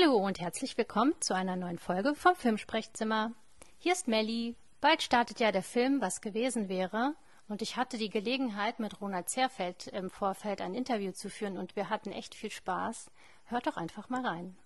Hallo 0.00 0.16
und 0.16 0.40
herzlich 0.40 0.78
willkommen 0.78 1.14
zu 1.20 1.34
einer 1.34 1.56
neuen 1.56 1.78
Folge 1.78 2.14
vom 2.14 2.34
Filmsprechzimmer. 2.34 3.32
Hier 3.78 3.92
ist 3.92 4.08
Melli. 4.08 4.54
Bald 4.80 5.02
startet 5.02 5.40
ja 5.40 5.52
der 5.52 5.62
Film 5.62 6.00
Was 6.00 6.20
gewesen 6.20 6.68
wäre. 6.68 7.14
Und 7.48 7.60
ich 7.60 7.76
hatte 7.76 7.98
die 7.98 8.08
Gelegenheit, 8.08 8.78
mit 8.78 9.00
Ronald 9.00 9.28
Zerfeld 9.28 9.88
im 9.88 10.10
Vorfeld 10.10 10.60
ein 10.60 10.74
Interview 10.74 11.12
zu 11.12 11.28
führen 11.28 11.58
und 11.58 11.76
wir 11.76 11.90
hatten 11.90 12.12
echt 12.12 12.34
viel 12.34 12.50
Spaß. 12.50 13.10
Hört 13.46 13.66
doch 13.66 13.76
einfach 13.76 14.08
mal 14.08 14.24
rein. 14.24 14.56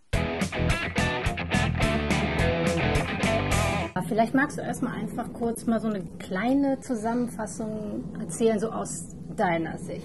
Vielleicht 4.09 4.35
magst 4.35 4.59
du 4.59 4.63
erstmal 4.63 4.95
einfach 4.95 5.33
kurz 5.33 5.67
mal 5.67 5.81
so 5.81 5.89
eine 5.89 6.05
kleine 6.19 6.81
Zusammenfassung 6.81 8.15
erzählen, 8.21 8.59
so 8.61 8.71
aus 8.71 9.17
deiner 9.35 9.79
Sicht. 9.79 10.05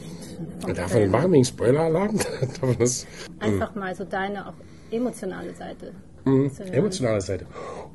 Darf 0.76 0.94
man 0.94 1.12
machen 1.12 1.32
wegen 1.34 1.46
Spoiler-Alarm? 1.46 2.20
einfach 3.40 3.76
mal 3.76 3.94
so 3.94 4.06
deine 4.06 4.48
auch 4.48 4.54
emotionale 4.92 5.54
Seite. 5.54 5.94
Mhm, 6.26 6.52
emotionale 6.72 7.22
Seite. 7.22 7.46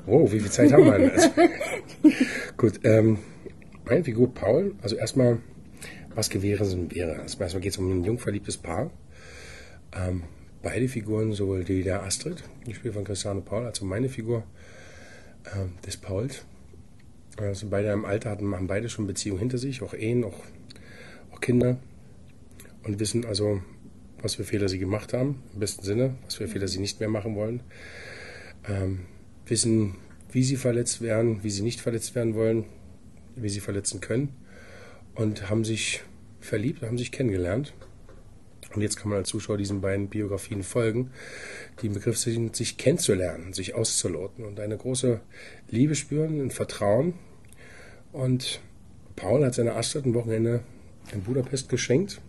Wow, 0.05 0.31
wie 0.31 0.39
viel 0.39 0.51
Zeit 0.51 0.71
haben 0.71 0.85
wir 0.85 0.97
denn? 0.97 1.11
Also, 1.11 1.29
gut, 2.57 2.79
ähm, 2.83 3.19
meine 3.85 4.03
Figur 4.03 4.33
Paul, 4.33 4.75
also 4.81 4.95
erstmal, 4.95 5.39
was 6.13 6.29
gewesen 6.29 6.91
wäre. 6.91 7.19
Also 7.19 7.39
erstmal 7.39 7.61
geht 7.61 7.73
es 7.73 7.77
um 7.77 7.89
ein 7.91 8.03
jungverliebtes 8.03 8.57
Paar. 8.57 8.91
Ähm, 9.93 10.23
beide 10.61 10.87
Figuren, 10.87 11.33
sowohl 11.33 11.63
die 11.63 11.83
der 11.83 12.03
Astrid, 12.03 12.43
die 12.65 12.73
spielt 12.73 12.93
von 12.93 13.03
Christiane 13.03 13.41
Paul, 13.41 13.65
als 13.65 13.81
auch 13.81 13.85
meine 13.85 14.09
Figur 14.09 14.43
ähm, 15.55 15.73
des 15.85 15.97
Pauls. 15.97 16.43
Also 17.37 17.67
beide 17.69 17.91
im 17.91 18.05
Alter 18.05 18.31
hatten, 18.31 18.53
haben 18.55 18.67
beide 18.67 18.89
schon 18.89 19.07
Beziehungen 19.07 19.39
hinter 19.39 19.57
sich, 19.57 19.81
auch 19.81 19.93
Ehen, 19.93 20.23
auch, 20.23 20.39
auch 21.31 21.41
Kinder. 21.41 21.77
Und 22.83 22.99
wissen 22.99 23.25
also, 23.25 23.61
was 24.25 24.33
für 24.33 24.43
Fehler 24.43 24.67
sie 24.67 24.79
gemacht 24.79 25.13
haben, 25.13 25.43
im 25.53 25.59
besten 25.59 25.85
Sinne, 25.85 26.15
was 26.25 26.33
für 26.33 26.47
Fehler 26.47 26.67
sie 26.67 26.79
nicht 26.79 26.99
mehr 26.99 27.09
machen 27.09 27.35
wollen. 27.35 27.61
Ähm, 28.67 29.01
wissen, 29.45 29.97
wie 30.31 30.43
sie 30.43 30.55
verletzt 30.55 30.99
werden, 31.01 31.43
wie 31.43 31.51
sie 31.51 31.61
nicht 31.61 31.79
verletzt 31.79 32.15
werden 32.15 32.33
wollen, 32.33 32.65
wie 33.35 33.49
sie 33.49 33.59
verletzen 33.59 34.01
können. 34.01 34.29
Und 35.13 35.47
haben 35.51 35.63
sich 35.63 36.01
verliebt, 36.39 36.81
haben 36.81 36.97
sich 36.97 37.11
kennengelernt. 37.11 37.75
Und 38.73 38.81
jetzt 38.81 38.97
kann 38.97 39.09
man 39.09 39.19
als 39.19 39.29
Zuschauer 39.29 39.57
diesen 39.57 39.79
beiden 39.79 40.09
Biografien 40.09 40.63
folgen, 40.63 41.11
die 41.81 41.87
im 41.87 41.93
Begriff 41.93 42.17
sind, 42.17 42.55
sich 42.55 42.77
kennenzulernen, 42.77 43.53
sich 43.53 43.75
auszuloten 43.75 44.43
und 44.43 44.59
eine 44.59 44.75
große 44.75 45.21
Liebe 45.69 45.93
spüren, 45.93 46.41
ein 46.41 46.51
Vertrauen. 46.51 47.13
Und 48.11 48.59
Paul 49.15 49.45
hat 49.45 49.53
seiner 49.53 49.75
Astrid 49.75 50.07
ein 50.07 50.15
Wochenende 50.15 50.63
in 51.13 51.21
Budapest 51.21 51.69
geschenkt 51.69 52.21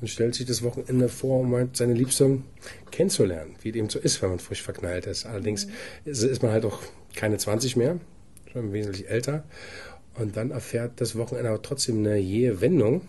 und 0.00 0.08
stellt 0.08 0.34
sich 0.34 0.46
das 0.46 0.62
Wochenende 0.62 1.08
vor, 1.08 1.40
um 1.40 1.70
seine 1.72 1.94
Liebste 1.94 2.42
kennenzulernen, 2.90 3.56
wie 3.62 3.70
es 3.70 3.76
eben 3.76 3.88
so 3.88 3.98
ist, 3.98 4.22
wenn 4.22 4.30
man 4.30 4.38
frisch 4.38 4.62
verknallt 4.62 5.06
ist. 5.06 5.26
Allerdings 5.26 5.68
ist 6.04 6.42
man 6.42 6.52
halt 6.52 6.64
auch 6.64 6.80
keine 7.14 7.38
20 7.38 7.76
mehr, 7.76 7.98
schon 8.52 8.72
wesentlich 8.72 9.08
älter. 9.08 9.44
Und 10.14 10.36
dann 10.36 10.50
erfährt 10.50 11.00
das 11.00 11.16
Wochenende 11.16 11.50
aber 11.50 11.62
trotzdem 11.62 11.98
eine 11.98 12.16
jähe 12.16 12.60
Wendung, 12.60 13.02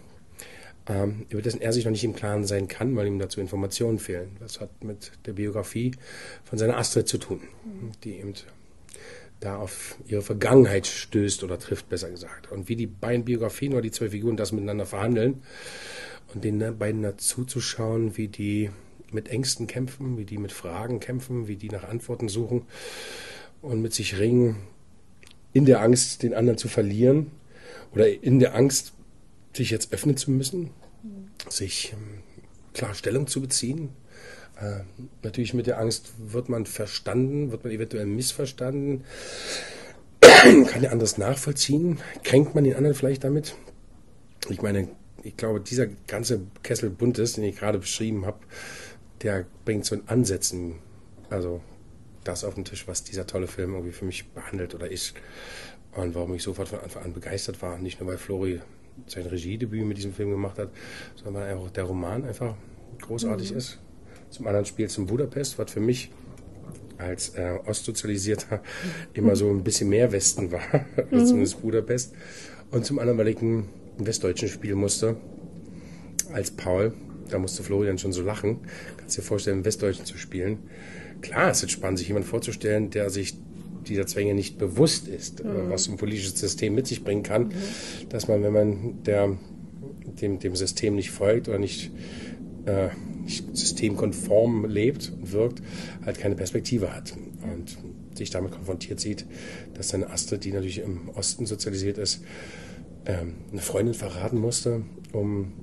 ähm, 0.88 1.25
über 1.29 1.41
dessen 1.41 1.61
er 1.61 1.73
sich 1.73 1.85
noch 1.85 1.91
nicht 1.91 2.03
im 2.03 2.16
Klaren 2.16 2.45
sein 2.45 2.67
kann, 2.67 2.95
weil 2.95 3.07
ihm 3.07 3.19
dazu 3.19 3.41
Informationen 3.41 3.99
fehlen. 3.99 4.38
Das 4.39 4.59
hat 4.59 4.83
mit 4.83 5.11
der 5.25 5.33
Biografie 5.33 5.91
von 6.44 6.57
seiner 6.57 6.77
Astrid 6.77 7.07
zu 7.07 7.17
tun, 7.17 7.41
die 8.03 8.19
eben 8.19 8.33
da 9.39 9.57
auf 9.57 9.97
ihre 10.07 10.22
Vergangenheit 10.22 10.88
stößt 10.88 11.44
oder 11.44 11.59
trifft, 11.59 11.89
besser 11.89 12.09
gesagt. 12.09 12.51
Und 12.51 12.69
wie 12.69 12.75
die 12.75 12.88
beiden 12.88 13.25
Biografien 13.25 13.73
oder 13.73 13.81
die 13.81 13.91
zwei 13.91 14.09
Figuren 14.09 14.38
das 14.38 14.51
miteinander 14.51 14.85
verhandeln, 14.85 15.44
und 16.33 16.44
den 16.44 16.78
beiden 16.78 17.02
dazu 17.03 17.45
zu 17.45 17.61
schauen, 17.61 18.17
wie 18.17 18.28
die 18.28 18.70
mit 19.11 19.30
Ängsten 19.30 19.67
kämpfen, 19.67 20.17
wie 20.17 20.25
die 20.25 20.38
mit 20.38 20.52
Fragen 20.52 21.00
kämpfen, 21.00 21.47
wie 21.47 21.56
die 21.56 21.69
nach 21.69 21.84
Antworten 21.88 22.30
suchen 22.30 22.64
und 23.61 23.81
mit 23.81 23.94
sich 23.94 24.19
ringen, 24.19 24.58
in 25.53 25.66
der 25.66 25.81
Angst, 25.81 26.23
den 26.23 26.34
anderen 26.34 26.58
zu 26.58 26.67
verlieren 26.67 27.31
oder 27.94 28.08
in 28.08 28.39
der 28.39 28.56
Angst, 28.56 28.94
sich 29.53 29.72
jetzt 29.72 29.91
öffnen 29.91 30.18
zu 30.18 30.29
müssen, 30.29 30.69
sich 31.50 31.94
ähm, 31.94 32.22
klar 32.74 32.94
Stellung 32.94 33.25
zu 33.28 33.41
beziehen. 33.41 33.90
Äh, 34.62 34.81
natürlich 35.24 35.53
mit 35.53 35.66
der 35.66 35.80
Angst 35.80 36.12
wird 36.19 36.50
man 36.50 36.66
verstanden, 36.66 37.51
wird 37.51 37.63
man 37.63 37.74
eventuell 37.74 38.06
missverstanden, 38.06 39.03
kann 40.22 40.81
der 40.81 40.91
anderes 40.91 41.18
nachvollziehen, 41.18 42.00
kränkt 42.24 42.53
man 42.53 42.66
den 42.66 42.75
anderen 42.75 42.96
vielleicht 42.96 43.24
damit. 43.24 43.56
Ich 44.50 44.62
meine, 44.62 44.90
ich 45.27 45.35
glaube, 45.35 45.59
dieser 45.59 45.88
ganze 46.07 46.41
Kessel 46.63 46.89
Buntes, 46.89 47.33
den 47.33 47.43
ich 47.43 47.57
gerade 47.57 47.79
beschrieben 47.79 48.25
habe, 48.25 48.39
der 49.21 49.45
bringt 49.65 49.85
so 49.85 49.95
ein 49.95 50.07
Ansätzen, 50.07 50.75
also 51.29 51.61
das 52.23 52.43
auf 52.43 52.55
den 52.55 52.63
Tisch, 52.63 52.88
was 52.88 53.03
dieser 53.03 53.27
tolle 53.27 53.47
Film 53.47 53.73
irgendwie 53.73 53.91
für 53.91 54.05
mich 54.05 54.27
behandelt 54.29 54.73
oder 54.73 54.89
ist. 54.89 55.13
Und 55.93 56.15
warum 56.15 56.33
ich 56.33 56.43
sofort 56.43 56.69
von 56.69 56.79
Anfang 56.79 57.03
an 57.03 57.13
begeistert 57.13 57.61
war. 57.61 57.77
Nicht 57.77 57.99
nur, 57.99 58.09
weil 58.09 58.17
Flori 58.17 58.61
sein 59.07 59.25
Regiedebüt 59.25 59.85
mit 59.85 59.97
diesem 59.97 60.13
Film 60.13 60.31
gemacht 60.31 60.57
hat, 60.59 60.69
sondern 61.15 61.44
weil 61.44 61.51
einfach 61.51 61.71
der 61.71 61.83
Roman 61.83 62.23
einfach 62.23 62.55
großartig 63.01 63.51
mhm. 63.51 63.57
ist. 63.57 63.79
Zum 64.29 64.47
anderen 64.47 64.65
spielt 64.65 64.91
es 64.91 64.97
in 64.97 65.07
Budapest, 65.07 65.57
was 65.59 65.71
für 65.71 65.79
mich 65.79 66.11
als 66.97 67.29
äh, 67.35 67.57
Ostsozialisierter 67.65 68.61
immer 69.13 69.35
so 69.35 69.49
ein 69.49 69.63
bisschen 69.63 69.89
mehr 69.89 70.11
Westen 70.11 70.51
war, 70.51 70.61
mhm. 71.11 71.25
zumindest 71.25 71.61
Budapest. 71.61 72.13
Und 72.71 72.85
zum 72.85 72.99
anderen, 72.99 73.17
weil 73.17 73.29
ich 73.29 73.41
ein 73.41 73.67
Westdeutschen 74.06 74.50
spielen 74.50 74.78
musste, 74.78 75.18
als 76.34 76.52
Paul. 76.52 76.94
Da 77.30 77.40
musste 77.40 77.63
Florian 77.63 77.97
schon 77.97 78.13
so 78.13 78.22
lachen. 78.22 78.59
Kannst 78.97 79.18
dir 79.18 79.22
vorstellen, 79.22 79.59
im 79.59 79.66
Westdeutschen 79.66 80.06
zu 80.06 80.18
spielen. 80.18 80.59
Klar, 81.22 81.50
es 81.50 81.63
ist 81.63 81.72
spannend, 81.72 82.00
sich 82.00 82.07
jemanden 82.07 82.30
vorzustellen, 82.30 82.90
der 82.90 83.09
sich 83.09 83.36
dieser 83.88 84.06
Zwänge 84.06 84.34
nicht 84.34 84.57
bewusst 84.57 85.07
ist, 85.07 85.44
mhm. 85.44 85.69
was 85.69 85.88
ein 85.88 85.97
politisches 85.97 86.40
System 86.40 86.75
mit 86.75 86.88
sich 86.88 87.03
bringen 87.03 87.24
kann, 87.24 87.47
mhm. 87.47 87.53
dass 88.09 88.28
man, 88.28 88.44
wenn 88.44 88.53
man 88.53 89.03
der, 89.03 89.38
dem, 90.22 90.40
dem 90.40 90.56
System 90.56 90.96
nicht 90.96 91.12
folgt 91.12 91.47
oder 91.47 91.59
nicht, 91.59 91.91
äh, 92.66 92.90
nicht 93.24 93.46
systemkonform 93.57 94.66
lebt 94.66 95.12
und 95.12 95.31
wirkt, 95.31 95.62
halt 96.06 96.19
keine 96.19 96.36
Perspektive 96.36 96.94
hat 96.94 97.13
und 97.41 97.78
sich 98.18 98.30
damit 98.30 98.52
konfrontiert 98.52 99.00
sieht, 99.00 99.25
dass 99.75 99.90
seine 99.90 100.09
Astrid, 100.09 100.44
die 100.44 100.52
natürlich 100.52 100.80
im 100.80 101.09
Osten 101.09 101.46
sozialisiert 101.46 101.97
ist, 101.97 102.22
ähm, 103.07 103.35
eine 103.51 103.62
Freundin 103.62 103.94
verraten 103.94 104.38
musste, 104.38 104.84
um 105.13 105.53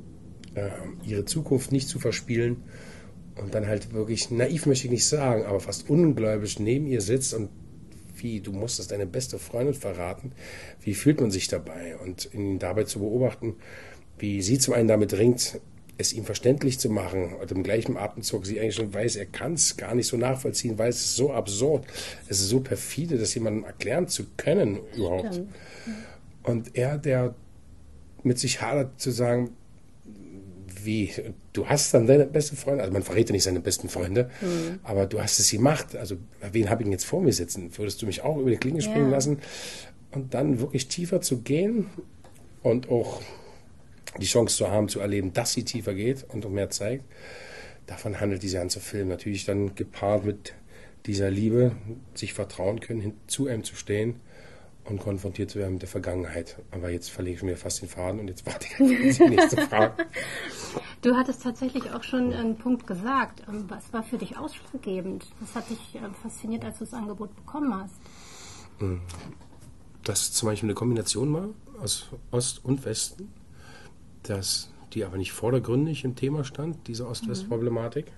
äh, 0.54 0.70
ihre 1.04 1.24
Zukunft 1.24 1.70
nicht 1.70 1.88
zu 1.88 1.98
verspielen 1.98 2.56
und 3.36 3.54
dann 3.54 3.66
halt 3.66 3.92
wirklich 3.92 4.30
naiv 4.30 4.66
möchte 4.66 4.86
ich 4.86 4.90
nicht 4.90 5.06
sagen, 5.06 5.44
aber 5.44 5.60
fast 5.60 5.90
ungläubig 5.90 6.58
neben 6.58 6.86
ihr 6.86 7.00
sitzt 7.00 7.34
und 7.34 7.50
wie, 8.16 8.40
du 8.40 8.52
musstest 8.52 8.90
deine 8.90 9.06
beste 9.06 9.38
Freundin 9.38 9.74
verraten, 9.74 10.32
wie 10.80 10.94
fühlt 10.94 11.20
man 11.20 11.30
sich 11.30 11.48
dabei 11.48 11.96
und 11.98 12.32
ihn 12.32 12.58
dabei 12.58 12.84
zu 12.84 13.00
beobachten, 13.00 13.56
wie 14.18 14.40
sie 14.40 14.58
zum 14.58 14.72
einen 14.72 14.88
damit 14.88 15.12
ringt, 15.14 15.60
es 15.98 16.12
ihm 16.12 16.24
verständlich 16.24 16.78
zu 16.78 16.88
machen 16.90 17.34
und 17.34 17.52
im 17.52 17.62
gleichen 17.62 17.96
Atemzug 17.96 18.46
sie 18.46 18.58
eigentlich 18.58 18.76
schon 18.76 18.94
weiß, 18.94 19.16
er 19.16 19.26
kann 19.26 19.54
es 19.54 19.76
gar 19.76 19.94
nicht 19.94 20.06
so 20.06 20.16
nachvollziehen, 20.16 20.78
weil 20.78 20.88
es 20.88 21.00
ist 21.00 21.16
so 21.16 21.32
absurd, 21.32 21.86
es 22.28 22.40
ist 22.40 22.48
so 22.48 22.60
perfide, 22.60 23.18
das 23.18 23.34
jemandem 23.34 23.64
erklären 23.64 24.08
zu 24.08 24.24
können 24.36 24.80
überhaupt. 24.96 25.34
Stimmt. 25.34 25.52
Und 26.44 26.76
er, 26.76 26.98
der 26.98 27.34
mit 28.22 28.38
sich 28.38 28.60
hadert 28.62 29.00
zu 29.00 29.10
sagen, 29.10 29.50
wie, 30.82 31.12
du 31.54 31.66
hast 31.66 31.94
dann 31.94 32.06
deine 32.06 32.26
beste 32.26 32.56
Freundin, 32.56 32.80
also 32.80 32.92
man 32.92 33.02
verrät 33.02 33.28
ja 33.28 33.32
nicht 33.32 33.44
seine 33.44 33.60
besten 33.60 33.88
Freunde, 33.88 34.30
mhm. 34.40 34.80
aber 34.82 35.06
du 35.06 35.20
hast 35.20 35.38
es 35.38 35.50
gemacht. 35.50 35.96
Also 35.96 36.16
wen 36.52 36.68
habe 36.68 36.82
ich 36.82 36.84
denn 36.84 36.92
jetzt 36.92 37.06
vor 37.06 37.22
mir 37.22 37.32
sitzen? 37.32 37.76
Würdest 37.76 38.02
du 38.02 38.06
mich 38.06 38.22
auch 38.22 38.36
über 38.36 38.50
die 38.50 38.58
Klinge 38.58 38.82
springen 38.82 39.06
ja. 39.06 39.12
lassen? 39.12 39.38
Und 40.10 40.34
dann 40.34 40.60
wirklich 40.60 40.88
tiefer 40.88 41.20
zu 41.22 41.40
gehen 41.40 41.86
und 42.62 42.90
auch 42.90 43.20
die 44.20 44.26
Chance 44.26 44.56
zu 44.56 44.70
haben, 44.70 44.88
zu 44.88 45.00
erleben, 45.00 45.32
dass 45.32 45.52
sie 45.52 45.64
tiefer 45.64 45.94
geht 45.94 46.24
und 46.28 46.44
um 46.44 46.52
mehr 46.52 46.70
zeigt. 46.70 47.04
Davon 47.86 48.20
handelt 48.20 48.42
dieser 48.42 48.60
ganze 48.60 48.80
Film. 48.80 49.08
Natürlich 49.08 49.44
dann 49.44 49.74
gepaart 49.74 50.24
mit 50.24 50.54
dieser 51.06 51.30
Liebe, 51.30 51.72
sich 52.14 52.32
vertrauen 52.32 52.80
können, 52.80 53.00
hin, 53.00 53.14
zu 53.26 53.46
einem 53.46 53.64
zu 53.64 53.74
stehen 53.74 54.20
und 54.84 55.00
konfrontiert 55.00 55.50
zu 55.50 55.58
werden 55.58 55.74
mit 55.74 55.82
der 55.82 55.88
Vergangenheit. 55.88 56.56
Aber 56.70 56.90
jetzt 56.90 57.10
verlege 57.10 57.36
ich 57.36 57.42
mir 57.42 57.56
fast 57.56 57.82
den 57.82 57.88
Faden 57.88 58.20
und 58.20 58.28
jetzt 58.28 58.44
warte 58.46 58.66
ich 58.66 58.80
auf 58.80 59.16
die 59.16 59.34
nächste 59.34 59.56
Frage. 59.68 60.06
Du 61.00 61.14
hattest 61.16 61.42
tatsächlich 61.42 61.90
auch 61.92 62.02
schon 62.02 62.32
einen 62.32 62.56
Punkt 62.56 62.86
gesagt. 62.86 63.42
Ähm, 63.48 63.64
was 63.68 63.92
war 63.92 64.02
für 64.02 64.18
dich 64.18 64.36
ausschlaggebend? 64.36 65.26
Was 65.40 65.54
hat 65.54 65.70
dich 65.70 65.96
äh, 65.96 66.00
fasziniert, 66.22 66.64
als 66.64 66.78
du 66.78 66.84
das 66.84 66.94
Angebot 66.94 67.34
bekommen 67.34 67.74
hast? 67.74 67.94
Hm. 68.78 69.00
Dass 70.02 70.32
zum 70.32 70.48
Beispiel 70.48 70.68
eine 70.68 70.74
Kombination 70.74 71.32
war 71.32 71.48
aus 71.82 72.08
Ost 72.30 72.64
und 72.64 72.84
Westen, 72.84 73.32
dass 74.22 74.70
die 74.92 75.04
aber 75.04 75.16
nicht 75.16 75.32
vordergründig 75.32 76.04
im 76.04 76.14
Thema 76.14 76.44
stand, 76.44 76.86
diese 76.86 77.08
Ost-West-Problematik, 77.08 78.06
mhm. 78.06 78.10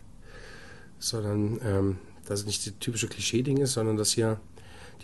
sondern 0.98 1.60
ähm, 1.64 1.98
dass 2.26 2.40
es 2.40 2.46
nicht 2.46 2.66
das 2.66 2.74
typische 2.80 3.08
Klischee-Ding 3.08 3.58
ist, 3.58 3.72
sondern 3.72 3.96
dass 3.96 4.12
hier 4.12 4.40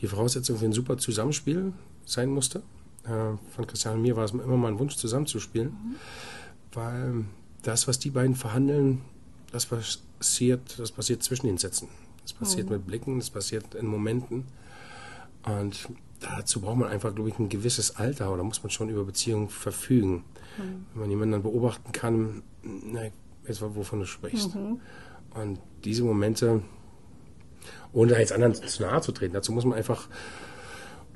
die 0.00 0.06
Voraussetzung 0.06 0.58
für 0.58 0.64
ein 0.64 0.72
super 0.72 0.98
Zusammenspiel 0.98 1.72
sein 2.04 2.30
musste. 2.30 2.62
Äh, 3.04 3.36
von 3.54 3.66
Christian 3.66 3.96
und 3.96 4.02
mir 4.02 4.16
war 4.16 4.24
es 4.24 4.30
immer 4.30 4.56
mal 4.56 4.68
ein 4.68 4.78
Wunsch, 4.78 4.96
zusammenzuspielen, 4.96 5.68
mhm. 5.68 5.94
weil 6.72 7.24
das, 7.62 7.88
was 7.88 7.98
die 7.98 8.10
beiden 8.10 8.36
verhandeln, 8.36 9.00
das 9.50 9.66
passiert, 9.66 10.78
das 10.78 10.92
passiert 10.92 11.22
zwischen 11.22 11.46
den 11.46 11.58
Sätzen. 11.58 11.88
Das 12.22 12.32
passiert 12.32 12.70
mit 12.70 12.86
Blicken, 12.86 13.18
das 13.18 13.30
passiert 13.30 13.74
in 13.74 13.86
Momenten. 13.86 14.44
Und 15.44 15.88
dazu 16.20 16.60
braucht 16.60 16.78
man 16.78 16.88
einfach, 16.88 17.12
glaube 17.14 17.28
ich, 17.28 17.38
ein 17.38 17.48
gewisses 17.48 17.96
Alter 17.96 18.32
oder 18.32 18.44
muss 18.44 18.62
man 18.62 18.70
schon 18.70 18.88
über 18.88 19.04
Beziehungen 19.04 19.48
verfügen. 19.48 20.24
Mhm. 20.56 20.86
Wenn 20.92 21.00
man 21.00 21.10
jemanden 21.10 21.32
dann 21.32 21.42
beobachten 21.42 21.90
kann, 21.90 22.42
na, 22.62 23.02
jetzt 23.46 23.60
wovon 23.60 24.00
du 24.00 24.06
sprichst. 24.06 24.54
Mhm. 24.54 24.80
Und 25.34 25.58
diese 25.84 26.04
Momente, 26.04 26.62
ohne 27.92 28.12
da 28.12 28.18
jetzt 28.18 28.32
anderen 28.32 28.54
zu 28.54 28.82
nahe 28.82 29.00
zu 29.00 29.12
treten, 29.12 29.34
dazu 29.34 29.52
muss 29.52 29.64
man 29.64 29.76
einfach 29.76 30.08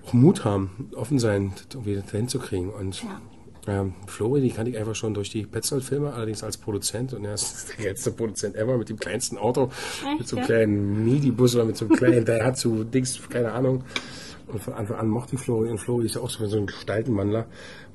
auch 0.07 0.13
Mut 0.13 0.45
haben, 0.45 0.91
offen 0.95 1.19
sein, 1.19 1.53
irgendwie 1.73 2.03
dahin 2.11 2.29
zu 2.29 2.39
kriegen. 2.39 2.71
Und 2.71 3.03
ja. 3.03 3.21
Ähm, 3.69 3.95
Flori, 4.07 4.41
die 4.41 4.51
kannte 4.51 4.71
ich 4.71 4.79
einfach 4.79 4.95
schon 4.95 5.13
durch 5.13 5.31
die 5.31 5.45
Petzold-Filme, 5.45 6.13
allerdings 6.13 6.45
als 6.45 6.57
Produzent. 6.57 7.13
Und 7.13 7.25
er 7.25 7.35
ist 7.35 7.75
der 7.79 7.87
letzte 7.87 8.13
Produzent 8.13 8.55
ever 8.55 8.79
mit 8.79 8.89
dem 8.89 8.99
kleinsten 8.99 9.39
Auto, 9.39 9.71
Echt, 10.09 10.21
mit 10.21 10.29
so 10.29 10.37
einem 10.37 10.43
ja? 10.43 10.47
kleinen 10.47 11.05
Midi-Bus 11.05 11.57
oder 11.57 11.65
mit 11.65 11.77
so 11.77 11.87
einem 11.87 11.97
kleinen, 11.97 12.25
der 12.25 12.45
hat 12.45 12.59
so 12.59 12.85
Dings, 12.85 13.21
keine 13.29 13.53
Ahnung. 13.53 13.85
Und 14.47 14.63
von 14.63 14.75
Anfang 14.75 14.99
an 14.99 15.09
mochte 15.09 15.35
ich 15.35 15.41
Flori. 15.41 15.69
Und 15.69 15.79
Flori 15.79 16.07
ist 16.07 16.15
ja 16.15 16.21
auch 16.21 16.31
so 16.31 16.57
ein 16.57 16.67
Gestaltenwandler, 16.67 17.47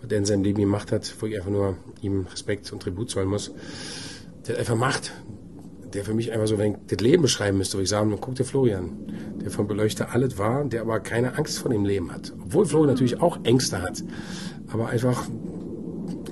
der 0.03 0.17
in 0.17 0.25
seinem 0.25 0.43
Leben 0.43 0.59
gemacht 0.59 0.91
hat, 0.91 1.15
wo 1.21 1.25
ich 1.27 1.37
einfach 1.37 1.51
nur 1.51 1.77
ihm 2.01 2.25
Respekt 2.29 2.71
und 2.73 2.81
Tribut 2.81 3.09
zollen 3.09 3.29
muss. 3.29 3.53
Der 4.45 4.55
hat 4.55 4.59
einfach 4.59 4.75
Macht. 4.75 5.13
Der 5.93 6.05
für 6.05 6.13
mich 6.13 6.31
einfach 6.31 6.47
so, 6.47 6.57
wenn 6.57 6.73
ich 6.73 6.77
das 6.87 6.99
Leben 6.99 7.21
beschreiben 7.21 7.57
müsste, 7.57 7.75
würde 7.75 7.83
ich 7.83 7.89
sagen, 7.89 8.15
guck 8.19 8.35
dir 8.35 8.45
Florian, 8.45 8.91
der 9.41 9.51
von 9.51 9.67
Beleuchter 9.67 10.13
alles 10.13 10.37
war, 10.37 10.63
der 10.63 10.81
aber 10.81 10.99
keine 10.99 11.37
Angst 11.37 11.59
vor 11.59 11.71
dem 11.71 11.83
Leben 11.83 12.11
hat. 12.11 12.33
Obwohl 12.45 12.65
Florian 12.65 12.91
natürlich 12.91 13.21
auch 13.21 13.39
Ängste 13.43 13.81
hat. 13.81 14.03
Aber 14.71 14.87
einfach 14.87 15.27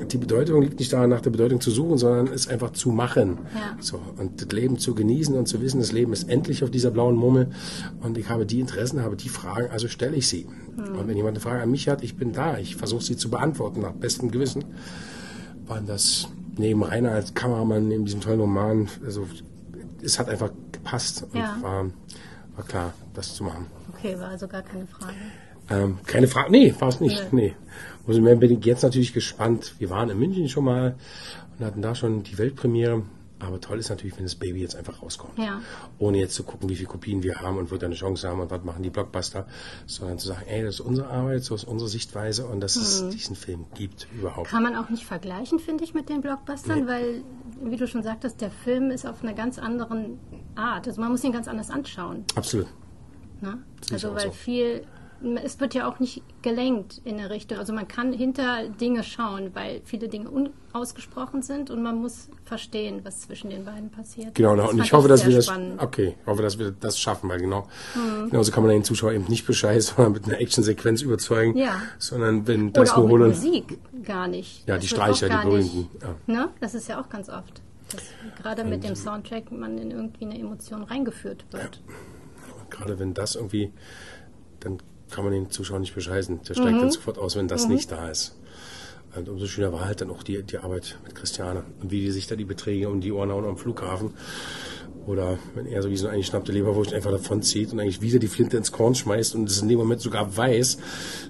die 0.08 0.18
Bedeutung 0.18 0.62
liegt 0.62 0.80
nicht 0.80 0.92
daran, 0.94 1.10
nach 1.10 1.22
der 1.22 1.30
Bedeutung 1.30 1.62
zu 1.62 1.72
suchen, 1.72 1.98
sondern 1.98 2.28
es 2.28 2.48
einfach 2.48 2.72
zu 2.72 2.90
machen. 2.90 3.40
Ja. 3.54 3.78
So, 3.80 4.00
und 4.18 4.42
das 4.42 4.50
Leben 4.52 4.78
zu 4.78 4.96
genießen 4.96 5.36
und 5.36 5.48
zu 5.48 5.62
wissen, 5.62 5.80
das 5.80 5.92
Leben 5.92 6.14
ist 6.14 6.30
endlich 6.30 6.64
auf 6.64 6.72
dieser 6.72 6.92
blauen 6.92 7.16
Mummel 7.16 7.50
und 8.02 8.18
ich 8.18 8.30
habe 8.30 8.46
die 8.46 8.60
Interessen, 8.60 9.04
habe 9.04 9.16
die 9.16 9.30
Fragen, 9.30 9.70
also 9.72 9.88
stelle 9.88 10.16
ich 10.16 10.28
sie. 10.28 10.48
Mhm. 10.76 10.98
Und 10.98 11.08
wenn 11.08 11.18
jemand 11.18 11.38
eine 11.38 11.42
Frage 11.42 11.64
an 11.64 11.72
mich 11.72 11.88
hat, 11.90 12.04
ich 12.04 12.16
bin 12.16 12.32
da, 12.32 12.58
ich 12.58 12.76
versuche 12.76 13.04
sie 13.04 13.18
zu 13.18 13.30
beantworten 13.30 13.82
nach 13.82 13.92
bestem 13.92 14.32
Gewissen. 14.32 14.66
War 15.68 15.82
das 15.82 16.28
neben 16.58 16.84
Rainer 16.84 17.12
als 17.12 17.34
Kameramann 17.34 17.88
neben 17.88 18.06
diesem 18.06 18.22
tollen 18.22 18.40
Roman, 18.40 18.88
also 19.06 19.26
es 20.04 20.20
hat 20.20 20.30
einfach 20.30 20.52
gepasst 20.72 21.26
und 21.32 21.40
ja. 21.40 21.58
war, 21.62 21.86
war 22.56 22.66
klar, 22.66 22.94
das 23.14 23.36
zu 23.36 23.44
machen. 23.44 23.68
Okay, 23.94 24.18
war 24.20 24.30
also 24.30 24.48
gar 24.48 24.62
keine 24.62 24.88
Frage. 24.88 25.16
Ähm, 25.70 26.00
keine 26.06 26.28
Frage, 26.28 26.52
nee, 26.52 26.74
war 26.80 26.90
es 26.90 27.00
nicht, 27.00 27.32
nee. 27.32 27.54
nee. 28.08 28.20
Mehr 28.20 28.36
bin 28.38 28.58
ich 28.58 28.66
jetzt 28.66 28.82
natürlich 28.82 29.14
gespannt. 29.14 29.76
Wir 29.78 29.92
waren 29.92 30.10
in 30.10 30.18
München 30.18 30.50
schon 30.50 30.66
mal 30.66 30.96
und 31.58 31.66
hatten 31.66 31.82
da 31.82 31.94
schon 31.94 32.24
die 32.24 32.40
Weltpremiere. 32.40 33.04
Aber 33.40 33.62
toll 33.62 33.80
ist 33.80 33.90
natürlich, 33.90 34.18
wenn 34.18 34.26
das 34.26 34.36
Baby 34.36 34.62
jetzt 34.62 34.76
einfach 34.76 35.02
rauskommt. 35.02 35.38
Ja. 35.38 35.62
Ohne 35.98 36.18
jetzt 36.18 36.36
zu 36.36 36.44
gucken, 36.44 36.70
wie 36.70 36.76
viele 36.76 36.90
Kopien 36.90 37.24
wir 37.24 37.36
haben 37.36 37.58
und 37.58 37.72
wird 37.72 37.84
eine 37.84 37.96
Chance 37.96 38.28
haben 38.28 38.42
und 38.42 38.52
was 38.52 38.64
machen 38.64 38.84
die 38.84 38.90
Blockbuster, 38.90 39.48
sondern 39.86 40.20
zu 40.20 40.28
sagen, 40.28 40.44
ey, 40.48 40.64
das 40.64 40.76
ist 40.76 40.82
unsere 40.82 41.10
Arbeit, 41.10 41.44
so 41.44 41.56
ist 41.56 41.64
unsere 41.64 41.90
Sichtweise 41.90 42.46
und 42.46 42.60
dass 42.60 42.76
mhm. 42.76 42.82
es 42.82 43.10
diesen 43.10 43.36
Film 43.36 43.66
gibt 43.76 44.08
überhaupt. 44.14 44.50
Kann 44.50 44.64
man 44.64 44.76
auch 44.76 44.90
nicht 44.90 45.06
vergleichen, 45.06 45.60
finde 45.60 45.84
ich, 45.84 45.94
mit 45.94 46.10
den 46.10 46.22
Blockbustern, 46.22 46.82
nee. 46.82 46.88
weil, 46.88 47.24
wie 47.64 47.78
du 47.78 47.88
schon 47.88 48.04
sagtest, 48.04 48.42
der 48.42 48.52
Film 48.52 48.92
ist 48.92 49.06
auf 49.06 49.24
einer 49.24 49.34
ganz 49.34 49.58
anderen 49.58 50.20
Art. 50.56 50.88
Also 50.88 51.00
man 51.00 51.12
muss 51.12 51.24
ihn 51.24 51.32
ganz 51.32 51.48
anders 51.48 51.70
anschauen. 51.70 52.26
Absolut. 52.36 52.68
Na? 53.42 53.58
Also 53.92 54.14
weil 54.14 54.28
so. 54.28 54.32
viel 54.32 54.84
es 55.44 55.60
wird 55.60 55.74
ja 55.74 55.88
auch 55.88 56.00
nicht 56.00 56.24
gelenkt 56.42 57.02
in 57.04 57.18
der 57.18 57.30
Richtung. 57.30 57.58
Also 57.58 57.74
man 57.74 57.88
kann 57.88 58.14
hinter 58.14 58.70
Dinge 58.70 59.04
schauen, 59.04 59.52
weil 59.54 59.82
viele 59.84 60.08
Dinge 60.08 60.30
unausgesprochen 60.30 61.42
sind 61.42 61.70
und 61.70 61.84
man 61.84 61.98
muss 61.98 62.30
verstehen, 62.46 63.02
was 63.04 63.22
zwischen 63.22 63.50
den 63.50 63.66
beiden 63.66 63.90
passiert. 63.90 64.36
Genau, 64.36 64.56
das 64.56 64.72
und 64.72 64.80
ich 64.82 64.94
hoffe, 64.94 65.08
dass 65.08 65.26
wir 65.26 65.36
das, 65.36 65.50
okay, 65.78 66.16
hoffe, 66.26 66.42
dass 66.42 66.58
wir 66.58 66.72
das 66.72 66.98
schaffen, 66.98 67.30
weil 67.30 67.40
genau, 67.40 67.68
mhm. 67.96 68.30
genauso 68.30 68.52
kann 68.52 68.64
man 68.64 68.72
den 68.72 68.84
Zuschauer 68.84 69.12
eben 69.12 69.26
nicht 69.26 69.46
bescheiden, 69.46 69.82
sondern 69.82 70.14
mit 70.14 70.26
einer 70.26 70.40
Actionsequenz 70.40 71.02
überzeugen, 71.02 71.58
ja. 71.58 71.82
sondern 71.98 72.48
wenn 72.48 72.72
das 72.72 72.94
Oder 72.94 73.00
auch 73.00 73.18
mit 73.18 73.28
Musik 73.28 73.80
gar 74.04 74.28
nicht. 74.28 74.68
Ja, 74.68 74.76
das 74.76 74.84
die 74.84 74.90
Streicher, 74.90 75.30
die 75.30 75.48
berühmten. 75.48 75.90
Ja. 76.02 76.16
Ne? 76.28 76.50
Das 76.62 76.74
ist 76.76 76.88
ja 76.88 77.02
auch 77.02 77.10
ganz 77.10 77.30
oft. 77.30 77.62
Dass 77.92 78.04
gerade 78.42 78.64
mit 78.64 78.84
dem 78.84 78.96
Soundtrack 78.96 79.52
man 79.52 79.78
in 79.80 79.92
irgendwie 79.92 80.26
eine 80.26 80.40
Emotion 80.40 80.84
reingeführt 80.84 81.44
wird. 81.52 81.82
Ja. 81.88 81.94
Gerade 82.70 83.00
wenn 83.00 83.16
das 83.16 83.36
irgendwie, 83.36 83.74
dann 84.60 84.78
kann 85.10 85.24
man 85.24 85.34
den 85.34 85.50
Zuschauer 85.52 85.80
nicht 85.80 85.96
bescheißen. 85.96 86.42
Der 86.48 86.54
steigt 86.54 86.72
mhm. 86.72 86.80
dann 86.80 86.92
sofort 86.92 87.18
aus, 87.18 87.36
wenn 87.36 87.48
das 87.48 87.68
mhm. 87.68 87.76
nicht 87.76 87.92
da 87.92 88.10
ist. 88.10 88.36
Und 89.16 89.28
umso 89.28 89.48
schöner 89.48 89.74
war 89.74 89.86
halt 89.86 90.02
dann 90.02 90.12
auch 90.12 90.22
die, 90.22 90.44
die 90.44 90.60
Arbeit 90.60 90.98
mit 91.04 91.16
Christiane 91.16 91.64
und 91.82 91.92
wie 91.92 92.02
die 92.02 92.12
sich 92.12 92.28
da 92.28 92.36
die 92.36 92.46
Beträge 92.46 92.90
um 92.90 93.02
die 93.02 93.12
Ohren 93.12 93.32
hauen 93.32 93.46
am 93.46 93.58
Flughafen. 93.58 94.14
Oder 95.10 95.40
wenn 95.56 95.66
er 95.66 95.82
so 95.82 95.90
wie 95.90 95.98
so 95.98 96.06
eine 96.06 96.14
eingeschnappte 96.14 96.52
Leberwurst 96.52 96.94
einfach 96.94 97.10
davon 97.10 97.42
zieht 97.42 97.74
und 97.74 97.80
eigentlich 97.80 98.00
wieder 98.00 98.20
die 98.20 98.28
Flinte 98.28 98.58
ins 98.58 98.72
Korn 98.72 98.94
schmeißt 98.94 99.34
und 99.34 99.50
es 99.50 99.60
in 99.60 99.68
dem 99.68 99.80
Moment 99.80 100.02
sogar 100.02 100.38
weiß, 100.38 100.78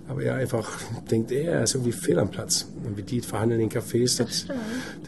aber 0.09 0.21
er 0.21 0.35
einfach 0.35 0.69
denkt, 1.09 1.31
er 1.31 1.63
ist 1.63 1.75
irgendwie 1.75 1.93
fehl 1.93 2.19
am 2.19 2.29
Platz. 2.29 2.67
Und 2.85 2.97
wie 2.97 3.03
die 3.03 3.21
verhandeln 3.21 3.61
in 3.61 3.69
Cafés, 3.69 4.17
das, 4.17 4.47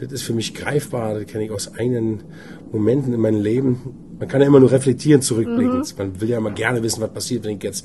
das 0.00 0.10
ist 0.10 0.22
für 0.22 0.32
mich 0.32 0.54
greifbar, 0.54 1.12
das 1.12 1.26
kenne 1.26 1.44
ich 1.44 1.50
aus 1.50 1.74
eigenen 1.74 2.22
Momenten 2.72 3.12
in 3.12 3.20
meinem 3.20 3.42
Leben. 3.42 3.94
Man 4.18 4.26
kann 4.26 4.40
ja 4.40 4.46
immer 4.46 4.60
nur 4.60 4.72
reflektieren, 4.72 5.20
zurückblicken. 5.20 5.80
Mhm. 5.80 5.86
Man 5.98 6.20
will 6.22 6.30
ja 6.30 6.38
immer 6.38 6.52
gerne 6.52 6.82
wissen, 6.82 7.02
was 7.02 7.12
passiert, 7.12 7.44
wenn 7.44 7.58
ich 7.58 7.62
jetzt 7.62 7.84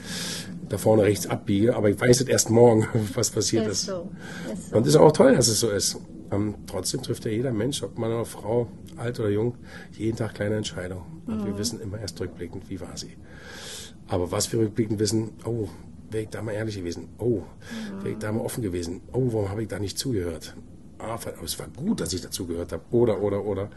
da 0.69 0.77
vorne 0.77 1.03
rechts 1.03 1.27
abbiege, 1.27 1.75
aber 1.75 1.89
ich 1.89 1.99
weiß 1.99 2.21
es 2.21 2.27
erst 2.29 2.49
morgen, 2.49 2.87
was 3.13 3.29
passiert 3.29 3.67
ist. 3.67 3.73
ist. 3.73 3.85
So. 3.87 4.09
ist 4.53 4.69
so. 4.69 4.77
Und 4.77 4.87
ist 4.87 4.95
auch 4.95 5.11
toll, 5.11 5.35
dass 5.35 5.49
es 5.49 5.59
so 5.59 5.69
ist. 5.69 5.97
Ähm, 6.31 6.55
trotzdem 6.65 7.01
trifft 7.01 7.25
ja 7.25 7.31
jeder 7.31 7.51
Mensch, 7.51 7.83
ob 7.83 7.97
Mann 7.97 8.11
oder 8.11 8.25
Frau, 8.25 8.67
alt 8.97 9.19
oder 9.19 9.29
jung, 9.29 9.55
jeden 9.93 10.17
Tag 10.17 10.35
kleine 10.35 10.55
Entscheidungen. 10.55 11.21
Und 11.25 11.41
mhm. 11.41 11.45
wir 11.45 11.57
wissen 11.57 11.79
immer 11.79 11.99
erst 11.99 12.19
rückblickend, 12.19 12.69
wie 12.69 12.81
war 12.81 12.97
sie. 12.97 13.15
Aber 14.07 14.31
was 14.31 14.51
wir 14.51 14.59
rückblickend 14.59 14.99
wissen, 14.99 15.31
oh, 15.45 15.69
wäre 16.09 16.23
ich 16.23 16.29
da 16.29 16.41
mal 16.41 16.53
ehrlich 16.53 16.77
gewesen? 16.77 17.09
Oh, 17.17 17.41
mhm. 17.41 18.03
wäre 18.03 18.11
ich 18.11 18.17
da 18.17 18.31
mal 18.31 18.41
offen 18.41 18.61
gewesen? 18.61 19.01
Oh, 19.11 19.31
warum 19.33 19.49
habe 19.49 19.61
ich 19.61 19.67
da 19.67 19.79
nicht 19.79 19.97
zugehört? 19.97 20.55
Ah, 20.99 21.13
aber 21.13 21.43
es 21.43 21.59
war 21.59 21.67
gut, 21.67 22.01
dass 22.01 22.13
ich 22.13 22.21
dazugehört 22.21 22.71
habe. 22.71 22.83
Oder, 22.91 23.21
oder, 23.21 23.45
oder. 23.45 23.69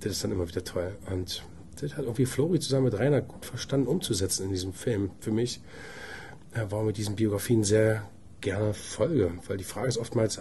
Das 0.00 0.12
ist 0.12 0.24
dann 0.24 0.32
immer 0.32 0.48
wieder 0.48 0.64
toll. 0.64 0.96
Und 1.10 1.44
das 1.80 1.96
hat 1.96 2.04
irgendwie 2.04 2.26
Flori 2.26 2.58
zusammen 2.60 2.84
mit 2.84 2.98
Rainer 2.98 3.20
gut 3.20 3.44
verstanden 3.44 3.86
umzusetzen 3.86 4.44
in 4.44 4.50
diesem 4.50 4.72
Film. 4.72 5.10
Für 5.20 5.30
mich 5.30 5.60
äh, 6.52 6.66
warum 6.68 6.88
ich 6.88 6.96
diesen 6.96 7.16
Biografien 7.16 7.64
sehr 7.64 8.08
gerne 8.40 8.74
folge, 8.74 9.32
weil 9.46 9.56
die 9.56 9.64
Frage 9.64 9.88
ist 9.88 9.98
oftmals, 9.98 10.40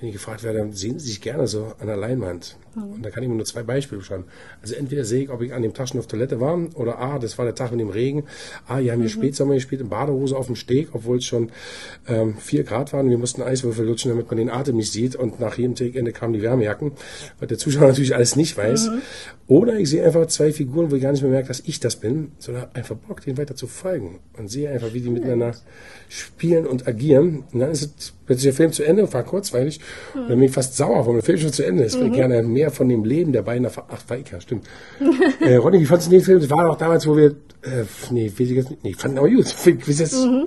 wenn 0.00 0.08
ich 0.08 0.14
gefragt 0.14 0.42
werde, 0.42 0.66
sehen 0.72 0.98
Sie 0.98 1.08
sich 1.08 1.20
gerne 1.20 1.46
so 1.46 1.72
an 1.78 1.86
der 1.86 1.96
Leinwand? 1.96 2.56
Mhm. 2.74 2.94
Und 2.94 3.02
da 3.04 3.10
kann 3.10 3.22
ich 3.22 3.28
mir 3.28 3.34
nur 3.34 3.44
zwei 3.44 3.62
Beispiele 3.62 3.98
beschreiben. 3.98 4.24
Also 4.62 4.74
entweder 4.74 5.04
sehe 5.04 5.24
ich, 5.24 5.30
ob 5.30 5.42
ich 5.42 5.52
an 5.52 5.62
dem 5.62 5.74
Tag 5.74 5.88
schon 5.88 6.00
auf 6.00 6.06
Toilette 6.06 6.40
war, 6.40 6.58
oder 6.74 6.98
ah, 6.98 7.18
das 7.18 7.36
war 7.36 7.44
der 7.44 7.54
Tag 7.54 7.70
mit 7.70 7.80
dem 7.80 7.90
Regen. 7.90 8.24
Ah, 8.66 8.78
hier 8.78 8.92
haben 8.92 9.00
wir 9.00 9.08
mhm. 9.08 9.12
Spätsommer 9.12 9.54
gespielt 9.54 9.80
in 9.80 9.88
Badehose 9.88 10.36
auf 10.36 10.46
dem 10.46 10.56
Steg, 10.56 10.88
obwohl 10.92 11.18
es 11.18 11.24
schon 11.24 11.50
ähm, 12.08 12.36
vier 12.38 12.64
Grad 12.64 12.92
waren. 12.92 13.10
Wir 13.10 13.18
mussten 13.18 13.42
Eiswürfel 13.42 13.84
lutschen, 13.84 14.10
damit 14.10 14.28
man 14.28 14.38
den 14.38 14.50
Atem 14.50 14.76
nicht 14.76 14.92
sieht. 14.92 15.16
Und 15.16 15.38
nach 15.38 15.58
jedem 15.58 15.74
Tageende 15.74 16.12
kamen 16.12 16.32
die 16.32 16.42
Wärmejacken, 16.42 16.92
weil 17.38 17.48
der 17.48 17.58
Zuschauer 17.58 17.88
natürlich 17.88 18.14
alles 18.14 18.36
nicht 18.36 18.56
weiß. 18.56 18.88
Mhm. 18.88 19.02
Oder 19.48 19.78
ich 19.78 19.90
sehe 19.90 20.04
einfach 20.04 20.26
zwei 20.26 20.52
Figuren, 20.52 20.90
wo 20.90 20.96
ich 20.96 21.02
gar 21.02 21.12
nicht 21.12 21.22
mehr 21.22 21.30
merke, 21.30 21.48
dass 21.48 21.60
ich 21.60 21.80
das 21.80 21.96
bin, 21.96 22.32
sondern 22.38 22.68
einfach 22.72 22.94
Bock, 22.94 23.20
denen 23.20 23.36
weiter 23.36 23.56
zu 23.56 23.66
folgen. 23.66 24.20
Und 24.38 24.48
sehe 24.48 24.70
einfach, 24.70 24.94
wie 24.94 25.00
die 25.00 25.10
miteinander 25.10 25.54
spielen 26.08 26.66
und 26.66 26.86
agieren. 26.86 27.44
Und 27.52 27.60
dann 27.60 27.70
ist 27.70 27.82
es 27.82 28.12
plötzlich 28.26 28.44
der 28.44 28.54
Film 28.54 28.72
zu 28.72 28.84
Ende 28.84 29.02
und 29.02 29.12
war 29.12 29.24
kurzweilig. 29.24 29.80
Mhm. 30.14 30.20
Und 30.20 30.28
dann 30.30 30.38
bin 30.38 30.48
ich 30.48 30.54
fast 30.54 30.76
sauer, 30.76 31.06
weil 31.06 31.14
der 31.14 31.22
Film 31.22 31.38
schon 31.38 31.52
zu 31.52 31.64
Ende 31.64 31.84
ist. 31.84 31.98
Mhm. 31.98 32.06
Ich 32.06 32.12
gerne 32.12 32.42
mehr 32.42 32.70
von 32.70 32.88
dem 32.88 33.04
Leben 33.04 33.32
der 33.32 33.42
beiden 33.42 33.64
erfahren. 33.64 33.88
Ach, 33.90 34.02
war 34.08 34.18
ich 34.18 34.30
ja, 34.30 34.40
stimmt. 34.40 34.66
äh, 35.40 35.56
Ronny, 35.56 35.80
wie 35.80 35.86
fandest 35.86 36.08
du 36.08 36.16
den 36.16 36.22
Film? 36.22 36.40
Das 36.40 36.50
war 36.50 36.64
doch 36.64 36.76
damals, 36.76 37.06
wo 37.06 37.16
wir, 37.16 37.30
äh, 37.62 37.84
nee, 38.10 38.30
weiß 38.30 38.40
ich 38.40 38.50
jetzt 38.50 38.70
nicht, 38.70 38.84
nee, 38.84 38.94
fanden 38.94 39.18
aber 39.18 39.28
gut. 39.28 39.54
Wie 39.64 39.90
ist 39.90 40.00
das? 40.00 40.24
Mhm. 40.24 40.46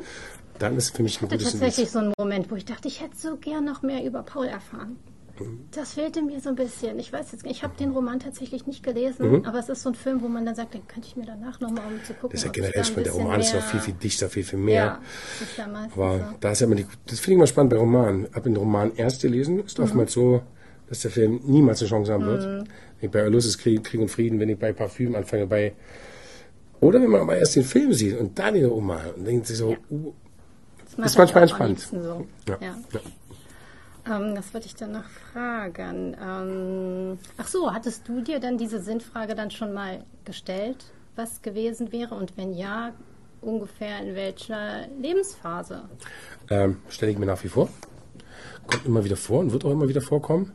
Dann 0.60 0.78
ist 0.78 0.96
für 0.96 1.04
mich 1.04 1.22
ein 1.22 1.28
gutes 1.28 1.52
tatsächlich 1.52 1.90
so 1.90 2.00
ein 2.00 2.14
Moment, 2.18 2.50
wo 2.52 2.56
ich 2.56 2.66
dachte, 2.66 2.88
ich 2.88 3.02
hätte 3.02 3.16
so 3.18 3.36
gern 3.38 3.66
noch 3.66 3.82
mehr 3.82 4.04
über 4.06 4.24
Paul 4.24 4.46
erfahren. 4.46 4.98
Das 5.72 5.94
fehlte 5.94 6.22
mir 6.22 6.40
so 6.40 6.50
ein 6.50 6.56
bisschen. 6.56 7.00
Ich 7.00 7.12
weiß 7.12 7.32
jetzt, 7.32 7.46
ich 7.46 7.64
habe 7.64 7.76
den 7.78 7.92
Roman 7.92 8.20
tatsächlich 8.20 8.68
nicht 8.68 8.84
gelesen, 8.84 9.32
mhm. 9.32 9.46
aber 9.46 9.60
es 9.60 9.70
ist 9.70 9.82
so 9.82 9.90
ein 9.90 9.96
Film, 9.96 10.22
wo 10.22 10.28
man 10.28 10.46
dann 10.46 10.56
sagt, 10.56 10.76
den 10.76 10.88
könnte 10.88 11.08
ich 11.08 11.16
mir 11.16 11.26
danach 11.26 11.60
nochmal 11.60 11.86
um 11.88 12.04
zu 12.04 12.14
gucken. 12.14 12.30
Das 12.32 12.42
ist 12.42 12.46
ja 12.46 12.52
generell 12.52 12.86
spannend. 12.86 13.08
Der 13.08 13.14
Roman 13.14 13.40
ist 13.40 13.54
noch 13.54 13.64
viel, 13.64 13.80
viel 13.80 13.94
dichter, 13.96 14.30
viel, 14.30 14.44
viel 14.44 14.60
mehr. 14.60 14.84
Ja, 14.84 15.02
das 15.40 15.50
ist 15.50 15.58
ja 15.58 15.68
meistens 15.68 15.94
aber 15.94 16.20
so. 16.20 16.26
da 16.40 16.52
ist 16.52 16.60
ja 16.62 16.68
immer 16.68 16.76
die, 16.76 16.86
das 17.08 17.20
finde 17.20 17.34
ich 17.34 17.40
mal 17.40 17.48
spannend 17.48 17.72
bei 17.72 17.78
Romanen. 17.78 18.26
Ich 18.30 18.36
habe 18.36 18.50
den 18.50 18.58
Roman 18.58 18.92
erst 18.96 19.22
gelesen, 19.24 19.60
ist 19.60 19.80
mhm. 19.80 19.86
oftmals 19.86 20.14
so, 20.14 20.44
dass 20.88 21.00
der 21.02 21.12
Film 21.12 21.42
niemals 21.46 21.82
eine 21.82 21.90
Chance 21.90 22.14
haben 22.14 22.26
wird. 22.26 22.46
Mhm. 22.46 22.68
Wenn 23.00 23.08
ich 23.08 23.12
bei 23.12 23.26
Ulysses 23.26 23.58
Krieg, 23.58 23.84
Krieg 23.84 24.02
und 24.02 24.10
Frieden, 24.10 24.40
wenn 24.40 24.50
ich 24.50 24.60
bei 24.60 24.72
Parfüm 24.72 25.16
anfange, 25.16 25.48
bei 25.48 25.74
oder 26.80 27.02
wenn 27.02 27.10
man 27.10 27.22
aber 27.22 27.38
erst 27.38 27.56
den 27.56 27.64
Film 27.64 27.94
sieht 27.94 28.20
und 28.20 28.38
dann 28.38 28.54
den 28.54 28.66
Roman 28.66 29.12
und 29.16 29.26
denkt 29.26 29.48
sich 29.48 29.58
so, 29.58 29.72
ja. 29.72 29.78
uh, 29.90 30.14
das 30.98 31.12
ist 31.12 31.18
manchmal 31.18 31.44
entspannt. 31.44 31.80
So. 31.80 32.28
Ja. 32.48 32.58
Ja. 32.62 32.78
Ähm, 34.06 34.36
was 34.36 34.54
wollte 34.54 34.68
ich 34.68 34.76
dann 34.76 34.92
noch 34.92 35.06
fragen? 35.32 36.16
Ähm, 36.22 37.18
ach 37.38 37.48
so, 37.48 37.74
hattest 37.74 38.08
du 38.08 38.22
dir 38.22 38.40
dann 38.40 38.58
diese 38.58 38.82
Sinnfrage 38.82 39.34
dann 39.34 39.50
schon 39.50 39.74
mal 39.74 40.04
gestellt, 40.26 40.86
was 41.16 41.42
gewesen 41.42 41.92
wäre? 41.92 42.16
Und 42.16 42.36
wenn 42.36 42.54
ja, 42.54 42.94
ungefähr 43.42 44.00
in 44.00 44.16
welcher 44.16 44.88
Lebensphase? 45.00 45.84
Ähm, 46.50 46.78
Stelle 46.90 47.12
ich 47.12 47.18
mir 47.18 47.26
nach 47.26 47.44
wie 47.44 47.50
vor. 47.50 47.70
Kommt 48.68 48.86
immer 48.86 49.04
wieder 49.04 49.18
vor 49.18 49.40
und 49.40 49.52
wird 49.52 49.64
auch 49.66 49.72
immer 49.72 49.88
wieder 49.88 50.02
vorkommen. 50.02 50.52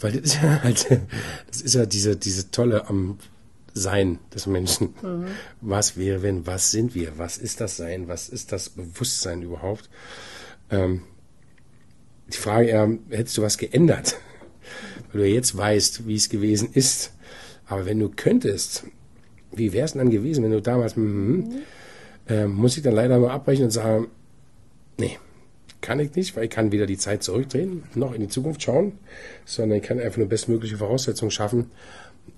Weil 0.00 0.12
das 0.12 0.22
ist 0.22 0.42
ja 0.42 0.62
halt, 0.62 0.90
das 1.46 1.60
ist 1.60 1.74
ja 1.74 1.86
diese, 1.86 2.16
diese 2.16 2.50
tolle 2.50 2.88
am 2.88 3.18
Sein 3.74 4.18
des 4.34 4.46
Menschen. 4.46 4.94
Mhm. 5.02 5.26
Was 5.60 5.96
wäre, 5.96 6.22
wenn, 6.22 6.46
was 6.46 6.70
sind 6.72 6.94
wir? 6.94 7.18
Was 7.18 7.38
ist 7.38 7.60
das 7.60 7.76
Sein? 7.76 8.08
Was 8.08 8.28
ist 8.28 8.50
das 8.50 8.70
Bewusstsein 8.70 9.42
überhaupt? 9.42 9.88
Ähm, 10.70 11.02
die 12.32 12.36
Frage 12.36 12.68
eher, 12.68 12.90
hättest 13.10 13.36
du 13.38 13.42
was 13.42 13.58
geändert? 13.58 14.16
Weil 15.12 15.22
du 15.22 15.28
jetzt 15.28 15.56
weißt, 15.56 16.06
wie 16.06 16.16
es 16.16 16.28
gewesen 16.28 16.70
ist. 16.72 17.12
Aber 17.66 17.86
wenn 17.86 17.98
du 17.98 18.08
könntest, 18.08 18.84
wie 19.52 19.72
wäre 19.72 19.84
es 19.84 19.92
denn 19.92 20.00
dann 20.00 20.10
gewesen, 20.10 20.44
wenn 20.44 20.50
du 20.50 20.62
damals, 20.62 20.96
mm, 20.96 21.44
äh, 22.28 22.46
muss 22.46 22.76
ich 22.76 22.82
dann 22.82 22.94
leider 22.94 23.18
mal 23.18 23.30
abbrechen 23.30 23.64
und 23.64 23.70
sagen, 23.70 24.08
nee, 24.98 25.18
kann 25.80 26.00
ich 26.00 26.14
nicht, 26.14 26.36
weil 26.36 26.44
ich 26.44 26.50
kann 26.50 26.72
weder 26.72 26.86
die 26.86 26.98
Zeit 26.98 27.22
zurückdrehen, 27.22 27.84
noch 27.94 28.12
in 28.12 28.20
die 28.20 28.28
Zukunft 28.28 28.62
schauen, 28.62 28.98
sondern 29.44 29.78
ich 29.78 29.84
kann 29.84 30.00
einfach 30.00 30.18
nur 30.18 30.28
bestmögliche 30.28 30.78
Voraussetzungen 30.78 31.30
schaffen, 31.30 31.70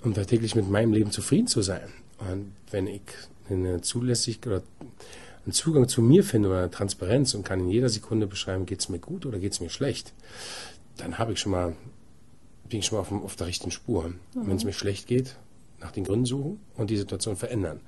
um 0.02 0.12
da 0.12 0.24
täglich 0.24 0.54
mit 0.54 0.68
meinem 0.68 0.92
Leben 0.92 1.10
zufrieden 1.10 1.46
zu 1.46 1.62
sein. 1.62 1.88
Und 2.18 2.52
wenn 2.70 2.86
ich 2.86 3.02
eine 3.48 3.80
zulässig 3.80 4.40
oder 4.46 4.62
einen 5.48 5.54
Zugang 5.54 5.88
zu 5.88 6.02
mir 6.02 6.24
finde 6.24 6.50
oder 6.50 6.58
eine 6.58 6.70
Transparenz 6.70 7.32
und 7.32 7.42
kann 7.42 7.60
in 7.60 7.70
jeder 7.70 7.88
Sekunde 7.88 8.26
beschreiben, 8.26 8.66
geht 8.66 8.80
es 8.80 8.90
mir 8.90 8.98
gut 8.98 9.24
oder 9.24 9.38
geht 9.38 9.52
es 9.52 9.60
mir 9.60 9.70
schlecht, 9.70 10.12
dann 10.98 11.16
habe 11.16 11.32
ich 11.32 11.40
schon 11.40 11.52
mal, 11.52 11.74
bin 12.68 12.80
ich 12.80 12.86
schon 12.86 12.98
mal 12.98 13.00
auf, 13.00 13.10
auf 13.12 13.36
der 13.36 13.46
richtigen 13.46 13.70
Spur. 13.70 14.08
Mhm. 14.08 14.14
Wenn 14.34 14.56
es 14.56 14.64
mir 14.64 14.74
schlecht 14.74 15.06
geht, 15.06 15.36
nach 15.80 15.90
den 15.90 16.04
Gründen 16.04 16.26
suchen 16.26 16.60
und 16.76 16.90
die 16.90 16.98
Situation 16.98 17.34
verändern. 17.34 17.80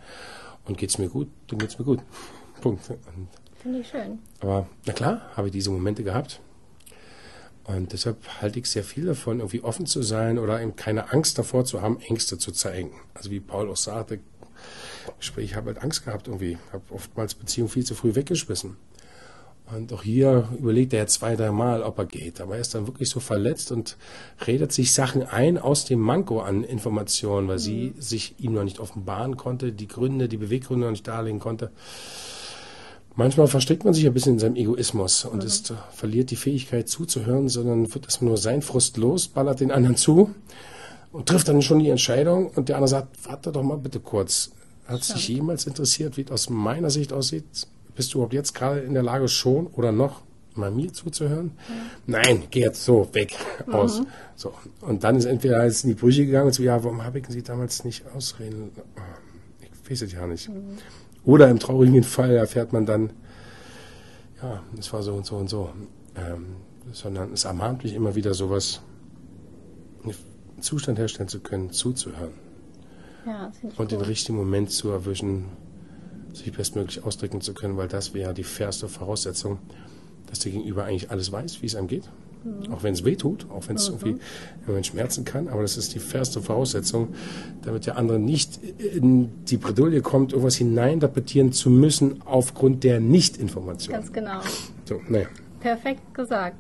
Und 0.65 0.79
geht 0.79 0.89
es 0.89 0.97
mir 0.97 1.11
gut, 1.11 1.29
dann 1.49 1.59
geht 1.59 1.69
es 1.69 1.79
mir 1.79 1.85
gut. 1.85 2.01
Punkt. 2.63 2.83
Finde 3.63 3.81
ich 3.81 3.89
schön. 3.89 4.19
Aber 4.41 4.67
na 4.87 4.95
klar, 4.95 5.31
habe 5.37 5.49
ich 5.49 5.53
diese 5.53 5.71
Momente 5.71 6.03
gehabt. 6.03 6.41
Und 7.65 7.93
deshalb 7.93 8.27
halte 8.41 8.59
ich 8.59 8.71
sehr 8.71 8.85
viel 8.85 9.05
davon, 9.05 9.41
irgendwie 9.41 9.61
offen 9.61 9.85
zu 9.85 10.03
sein 10.03 10.39
oder 10.39 10.63
eben 10.63 10.77
keine 10.77 11.13
Angst 11.13 11.39
davor 11.39 11.67
zu 11.67 11.83
haben, 11.83 12.01
Ängste 12.01 12.39
zu 12.39 12.53
zeigen. 12.53 12.93
Also 13.13 13.31
wie 13.31 13.41
Paul 13.41 13.69
auch 13.69 13.77
sagte, 13.77 14.21
ich 15.37 15.55
habe 15.55 15.69
halt 15.69 15.83
Angst 15.83 16.05
gehabt 16.05 16.29
irgendwie, 16.29 16.59
habe 16.73 16.85
oftmals 16.91 17.35
Beziehungen 17.35 17.71
viel 17.71 17.85
zu 17.85 17.95
früh 17.95 18.15
weggeschmissen. 18.15 18.77
Und 19.73 19.93
auch 19.93 20.03
hier 20.03 20.49
überlegt 20.59 20.93
er 20.93 21.07
zwei, 21.07 21.37
drei 21.37 21.53
Mal, 21.53 21.83
ob 21.83 21.99
er 21.99 22.07
geht. 22.07 22.41
Aber 22.41 22.57
er 22.57 22.61
ist 22.61 22.75
dann 22.75 22.89
wirklich 22.89 23.09
so 23.09 23.21
verletzt 23.21 23.71
und 23.71 23.97
redet 24.47 24.73
sich 24.73 24.93
Sachen 24.93 25.23
ein 25.23 25.59
aus 25.59 25.85
dem 25.85 26.01
Manko 26.01 26.41
an 26.41 26.65
Informationen, 26.65 27.47
weil 27.47 27.57
mhm. 27.57 27.61
sie 27.61 27.95
sich 27.99 28.35
ihm 28.39 28.53
noch 28.53 28.65
nicht 28.65 28.81
offenbaren 28.81 29.37
konnte, 29.37 29.73
die 29.73 29.87
Gründe, 29.87 30.29
die 30.29 30.39
Beweggründe 30.39 30.87
noch 30.87 30.91
nicht 30.91 31.07
darlegen 31.07 31.39
konnte. 31.39 31.71
Manchmal 33.15 33.49
verstrickt 33.49 33.85
man 33.85 33.95
sich 33.95 34.07
ein 34.07 34.15
bisschen 34.15 34.35
in 34.35 34.39
seinem 34.39 34.57
Egoismus 34.57 35.25
und 35.25 35.41
mhm. 35.41 35.47
ist, 35.47 35.71
äh, 35.71 35.75
verliert 35.93 36.31
die 36.31 36.37
Fähigkeit 36.37 36.89
zuzuhören, 36.89 37.49
sondern 37.49 37.93
wird 37.95 38.07
erstmal 38.07 38.31
nur 38.31 38.39
sein 38.39 38.63
Frust 38.63 38.97
los, 38.97 39.29
ballert 39.29 39.61
den 39.61 39.71
anderen 39.71 39.97
zu 39.97 40.35
und 41.13 41.29
trifft 41.29 41.49
dann 41.49 41.63
schon 41.63 41.81
die 41.81 41.89
Entscheidung 41.89 42.49
und 42.51 42.69
der 42.69 42.77
andere 42.77 42.89
sagt, 42.89 43.27
warte 43.27 43.53
doch 43.53 43.63
mal 43.63 43.79
bitte 43.79 44.01
kurz. 44.01 44.53
Hat 44.87 45.05
sich 45.05 45.29
jemals 45.29 45.67
interessiert, 45.67 46.17
wie 46.17 46.23
es 46.23 46.31
aus 46.31 46.51
meiner 46.51 46.91
Sicht 46.91 47.13
aussieht? 47.13 47.45
Bist 47.95 48.13
du 48.13 48.19
überhaupt 48.19 48.35
jetzt 48.35 48.55
gerade 48.55 48.81
in 48.81 48.95
der 48.95 49.03
Lage 49.03 49.29
schon 49.29 49.67
oder 49.69 49.93
noch 49.93 50.23
mal 50.55 50.71
mir 50.71 50.93
zuzuhören? 50.93 51.53
Ja. 51.69 51.75
Nein, 52.23 52.45
geh 52.51 52.61
jetzt 52.61 52.85
so 52.85 53.09
weg 53.13 53.37
mhm. 53.67 53.75
aus. 53.75 54.03
So. 54.35 54.53
Und 54.81 55.05
dann 55.05 55.17
ist 55.17 55.27
entweder 55.27 55.65
jetzt 55.65 55.85
in 55.85 55.91
die 55.91 55.95
Brüche 55.95 56.27
gegangen 56.27 56.47
und 56.47 56.53
so, 56.53 56.63
ja, 56.63 56.83
warum 56.83 57.05
habe 57.05 57.21
ich 57.21 57.27
sie 57.29 57.43
damals 57.43 57.85
nicht 57.85 58.05
ausreden? 58.15 58.73
Ich 59.61 59.91
weiß 59.91 60.03
es 60.03 60.13
ja 60.13 60.27
nicht. 60.27 60.49
Mhm. 60.49 60.79
Oder 61.25 61.49
im 61.49 61.59
traurigen 61.59 62.03
Fall 62.03 62.33
erfährt 62.33 62.73
man 62.73 62.87
dann, 62.87 63.13
ja, 64.43 64.63
es 64.79 64.93
war 64.93 65.03
so 65.03 65.15
und 65.15 65.27
so 65.27 65.37
und 65.37 65.49
so. 65.49 65.71
Ähm, 66.17 66.57
sondern 66.93 67.33
es 67.33 67.45
ermahnt 67.45 67.85
mich 67.85 67.95
immer 67.95 68.15
wieder 68.17 68.35
sowas, 68.35 68.81
einen 70.61 70.63
Zustand 70.63 70.99
herstellen 70.99 71.29
zu 71.29 71.41
können, 71.41 71.71
zuzuhören. 71.71 72.33
Ja, 73.27 73.51
und 73.77 73.93
den 73.93 74.01
richtigen 74.01 74.37
Moment 74.37 74.71
zu 74.71 74.91
erwischen, 74.91 75.47
sich 76.33 76.53
bestmöglich 76.53 77.03
ausdrücken 77.03 77.41
zu 77.41 77.55
können, 77.55 77.77
weil 77.77 77.89
das 77.89 78.15
wäre 78.15 78.35
die 78.35 78.45
fairste 78.45 78.89
Voraussetzung, 78.89 79.59
dass 80.27 80.41
der 80.41 80.53
Gegenüber 80.53 80.85
eigentlich 80.85 81.11
alles 81.11 81.33
weiß, 81.33 81.63
wie 81.63 81.67
es 81.67 81.75
einem 81.75 81.89
geht. 81.89 82.09
Mhm. 82.45 82.73
Auch 82.73 82.83
wenn 82.83 82.95
es 82.95 83.05
weh 83.05 83.17
tut, 83.17 83.47
auch 83.51 83.69
wenn 83.69 83.77
es 83.77 83.91
mhm. 83.91 83.97
irgendwie 83.97 84.23
wenn 84.67 84.85
schmerzen 84.85 85.25
kann, 85.25 85.49
aber 85.49 85.63
das 85.63 85.77
ist 85.77 85.95
die 85.95 85.99
fairste 85.99 86.41
Voraussetzung, 86.41 87.09
damit 87.63 87.87
der 87.87 87.97
andere 87.97 88.19
nicht 88.19 88.59
in 88.63 89.45
die 89.47 89.57
Bredouille 89.57 90.01
kommt, 90.01 90.33
irgendwas 90.33 90.57
hineininterpretieren 90.57 91.53
zu 91.53 91.69
müssen 91.69 92.23
aufgrund 92.25 92.85
der 92.85 93.01
Nichtinformation. 93.01 93.95
Ganz 93.95 94.13
genau. 94.13 94.41
So, 94.87 95.01
naja. 95.09 95.27
Perfekt 95.61 96.15
gesagt. 96.15 96.57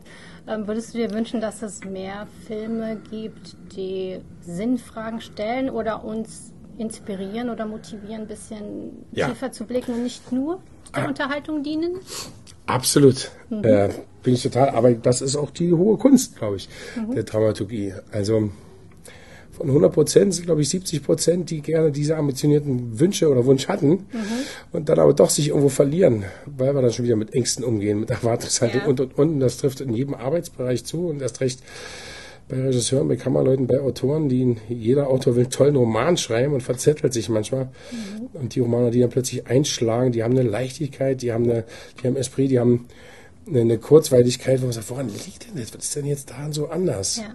Ähm, 0.47 0.66
würdest 0.66 0.95
du 0.95 0.99
dir 0.99 1.11
wünschen, 1.12 1.40
dass 1.40 1.62
es 1.62 1.85
mehr 1.85 2.26
Filme 2.47 3.00
gibt, 3.11 3.57
die 3.76 4.21
Sinnfragen 4.40 5.21
stellen 5.21 5.71
oder 5.71 6.04
uns 6.04 6.52
inspirieren 6.78 7.50
oder 7.50 7.66
motivieren, 7.66 8.23
ein 8.23 8.26
bisschen 8.26 9.04
ja. 9.12 9.28
tiefer 9.28 9.52
zu 9.52 9.64
blicken 9.64 9.95
und 9.95 10.02
nicht 10.02 10.33
nur 10.33 10.61
der 10.95 11.04
ah. 11.04 11.09
Unterhaltung 11.09 11.62
dienen? 11.62 12.00
Absolut. 12.66 13.30
Mhm. 13.50 13.64
Äh, 13.64 13.88
bin 14.23 14.35
ich 14.35 14.42
total, 14.42 14.71
aber 14.71 14.92
das 14.92 15.23
ist 15.23 15.37
auch 15.37 15.50
die 15.50 15.73
hohe 15.73 15.99
Kunst, 15.99 16.37
glaube 16.37 16.57
ich, 16.57 16.69
mhm. 16.97 17.14
der 17.14 17.25
Dramaturgie. 17.25 17.95
Also 18.12 18.50
von 19.52 19.69
100 19.69 19.92
Prozent 19.92 20.35
sind, 20.35 20.47
glaube 20.47 20.62
ich, 20.62 20.69
70 20.69 21.02
Prozent, 21.02 21.50
die 21.50 21.61
gerne 21.61 21.90
diese 21.90 22.16
ambitionierten 22.16 22.99
Wünsche 22.99 23.28
oder 23.28 23.45
Wunsch 23.45 23.69
hatten 23.69 23.90
mhm. 23.90 24.07
und 24.73 24.88
dann 24.88 24.99
aber 24.99 25.12
doch 25.12 25.30
sich 25.30 25.49
irgendwo 25.49 25.69
verlieren, 25.69 26.25
weil 26.47 26.75
wir 26.75 26.83
dann 26.83 26.92
schon 26.92 27.04
wieder 27.04 27.16
mit 27.16 27.35
Ängsten 27.35 27.64
umgehen, 27.64 28.00
mit 28.00 28.11
Erwartungshaltung 28.11 28.83
ja. 28.83 28.87
und, 28.87 29.00
und, 29.00 29.19
und. 29.19 29.40
Das 29.40 29.59
trifft 29.59 29.80
in 29.80 29.92
jedem 29.92 30.14
Arbeitsbereich 30.14 30.85
zu 30.85 31.09
und 31.09 31.21
erst 31.21 31.40
recht 31.40 31.61
bei 32.50 32.61
Regisseuren, 32.61 33.09
bei 33.09 33.16
Kammerleuten, 33.16 33.66
bei 33.66 33.80
Autoren, 33.80 34.28
die 34.28 34.57
jeder 34.69 35.09
Autor 35.09 35.37
will 35.37 35.45
einen 35.45 35.52
tollen 35.52 35.76
Roman 35.76 36.16
schreiben 36.16 36.52
und 36.52 36.62
verzettelt 36.62 37.12
sich 37.12 37.28
manchmal. 37.28 37.66
Mhm. 37.92 38.40
Und 38.40 38.54
die 38.54 38.61
Romane, 38.61 38.90
die 38.90 39.00
dann 39.00 39.11
plötzlich 39.11 39.47
einschlagen, 39.47 40.12
die 40.12 40.23
haben 40.23 40.37
eine 40.37 40.49
Leichtigkeit, 40.49 41.23
die 41.23 41.33
haben 41.33 41.45
eine, 41.45 41.64
die 42.02 42.07
haben 42.07 42.16
Esprit, 42.16 42.50
die 42.50 42.59
haben 42.59 42.87
eine, 43.47 43.61
eine 43.61 43.78
Kurzweiligkeit, 43.78 44.61
wo 44.61 44.66
man 44.66 44.73
sagt, 44.73 44.90
woran 44.90 45.09
liegt 45.09 45.49
denn 45.49 45.61
das? 45.61 45.73
Was 45.75 45.85
ist 45.85 45.97
denn 45.97 46.07
jetzt 46.07 46.30
daran 46.30 46.52
so 46.52 46.69
anders? 46.69 47.19
Ja. 47.19 47.35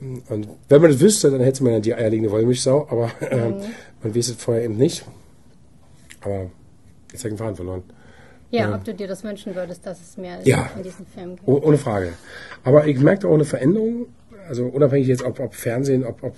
Und 0.00 0.48
wenn 0.68 0.80
man 0.80 0.90
das 0.90 1.00
wüsste, 1.00 1.30
dann 1.30 1.40
hätte 1.40 1.64
man 1.64 1.72
ja 1.74 1.80
die 1.80 1.94
eierlegende 1.94 2.30
Wollmilchsau, 2.30 2.86
aber 2.90 3.10
äh, 3.20 3.48
mhm. 3.48 3.60
man 4.02 4.14
weiß 4.14 4.28
es 4.28 4.36
vorher 4.36 4.64
eben 4.64 4.76
nicht. 4.76 5.04
Aber 6.20 6.50
jetzt 7.12 7.24
habe 7.24 7.28
ich 7.28 7.34
den 7.34 7.38
Faden 7.38 7.56
verloren. 7.56 7.82
Ja, 8.50 8.68
ähm, 8.68 8.74
ob 8.74 8.84
du 8.84 8.94
dir 8.94 9.08
das 9.08 9.24
wünschen 9.24 9.54
würdest, 9.54 9.84
dass 9.84 10.00
es 10.00 10.16
mehr 10.16 10.38
ja, 10.44 10.70
in 10.76 10.82
diesem 10.82 11.06
Film 11.06 11.36
gibt. 11.36 11.48
Ohne 11.48 11.78
Frage. 11.78 12.12
Aber 12.64 12.86
ich 12.86 12.98
merke 12.98 13.28
auch 13.28 13.34
eine 13.34 13.44
Veränderung 13.44 14.06
also 14.48 14.66
unabhängig 14.66 15.06
jetzt, 15.08 15.22
ob, 15.22 15.38
ob 15.40 15.54
Fernsehen, 15.54 16.04
ob, 16.04 16.22
ob, 16.22 16.36